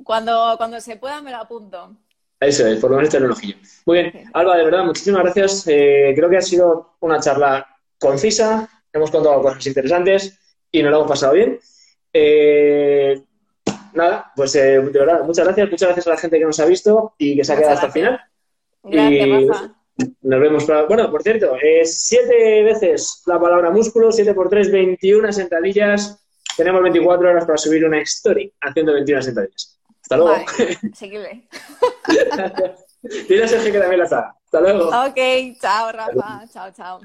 Cuando, 0.04 0.56
cuando 0.58 0.80
se 0.80 0.96
pueda 0.96 1.22
me 1.22 1.32
lo 1.32 1.38
apunto. 1.38 1.96
Eso 2.40 2.66
es, 2.68 2.80
por 2.80 2.92
lo 2.92 2.98
menos 2.98 3.12
tecnología. 3.12 3.56
Muy 3.86 4.02
bien, 4.02 4.30
Alba, 4.34 4.56
de 4.56 4.64
verdad, 4.64 4.86
muchísimas 4.86 5.24
gracias. 5.24 5.68
Eh, 5.68 6.14
creo 6.16 6.30
que 6.30 6.38
ha 6.38 6.42
sido 6.42 6.96
una 7.02 7.20
charla 7.20 7.68
concisa, 8.00 8.70
hemos 8.94 9.12
contado 9.12 9.42
cosas 9.42 9.68
interesantes 9.68 10.40
y 10.72 10.82
nos 10.82 10.92
lo 10.92 10.98
hemos 11.00 11.10
pasado 11.10 11.34
bien. 11.34 11.60
Eh, 12.14 13.22
nada, 13.94 14.32
pues 14.36 14.56
eh, 14.56 14.80
de 14.80 15.00
verdad, 15.00 15.24
muchas 15.24 15.46
gracias, 15.46 15.70
muchas 15.70 15.88
gracias 15.88 16.08
a 16.08 16.12
la 16.12 16.18
gente 16.18 16.40
que 16.40 16.46
nos 16.46 16.60
ha 16.60 16.66
visto 16.66 17.14
y 17.18 17.36
que 17.36 17.44
se 17.44 17.54
ha 17.54 17.58
quedado 17.58 17.74
hasta 17.74 17.88
el 17.88 17.92
final. 17.92 18.22
Gracias, 18.84 19.30
Rafa. 19.30 19.76
Nos 20.22 20.40
vemos. 20.40 20.68
Bueno, 20.88 21.12
por 21.12 21.24
cierto, 21.24 21.56
es 21.62 22.04
siete 22.04 22.64
veces 22.64 23.22
la 23.26 23.40
palabra 23.40 23.70
músculo, 23.72 24.12
siete 24.12 24.34
por 24.34 24.50
tres, 24.50 24.72
21 24.72 25.32
sentadillas. 25.34 26.26
Tenemos 26.56 26.82
24 26.82 27.30
horas 27.30 27.46
para 27.46 27.58
subir 27.58 27.86
una 27.86 28.02
story 28.02 28.54
haciendo 28.62 28.94
21 28.94 29.22
sentadillas. 29.22 29.80
Hasta 30.02 30.18
luego. 30.18 30.32
Vale, 30.32 30.78
seguirle. 30.94 31.48
Dile 33.28 33.44
a 33.44 33.48
Sergio 33.48 33.72
que 33.72 33.80
también 33.80 34.00
la 34.00 34.08
sabe. 34.08 34.28
Hasta 34.46 34.62
luego. 34.62 34.88
Ok, 34.88 35.60
chao, 35.62 35.92
Rafa. 35.92 36.46
Chao, 36.52 36.72
chao. 36.72 37.00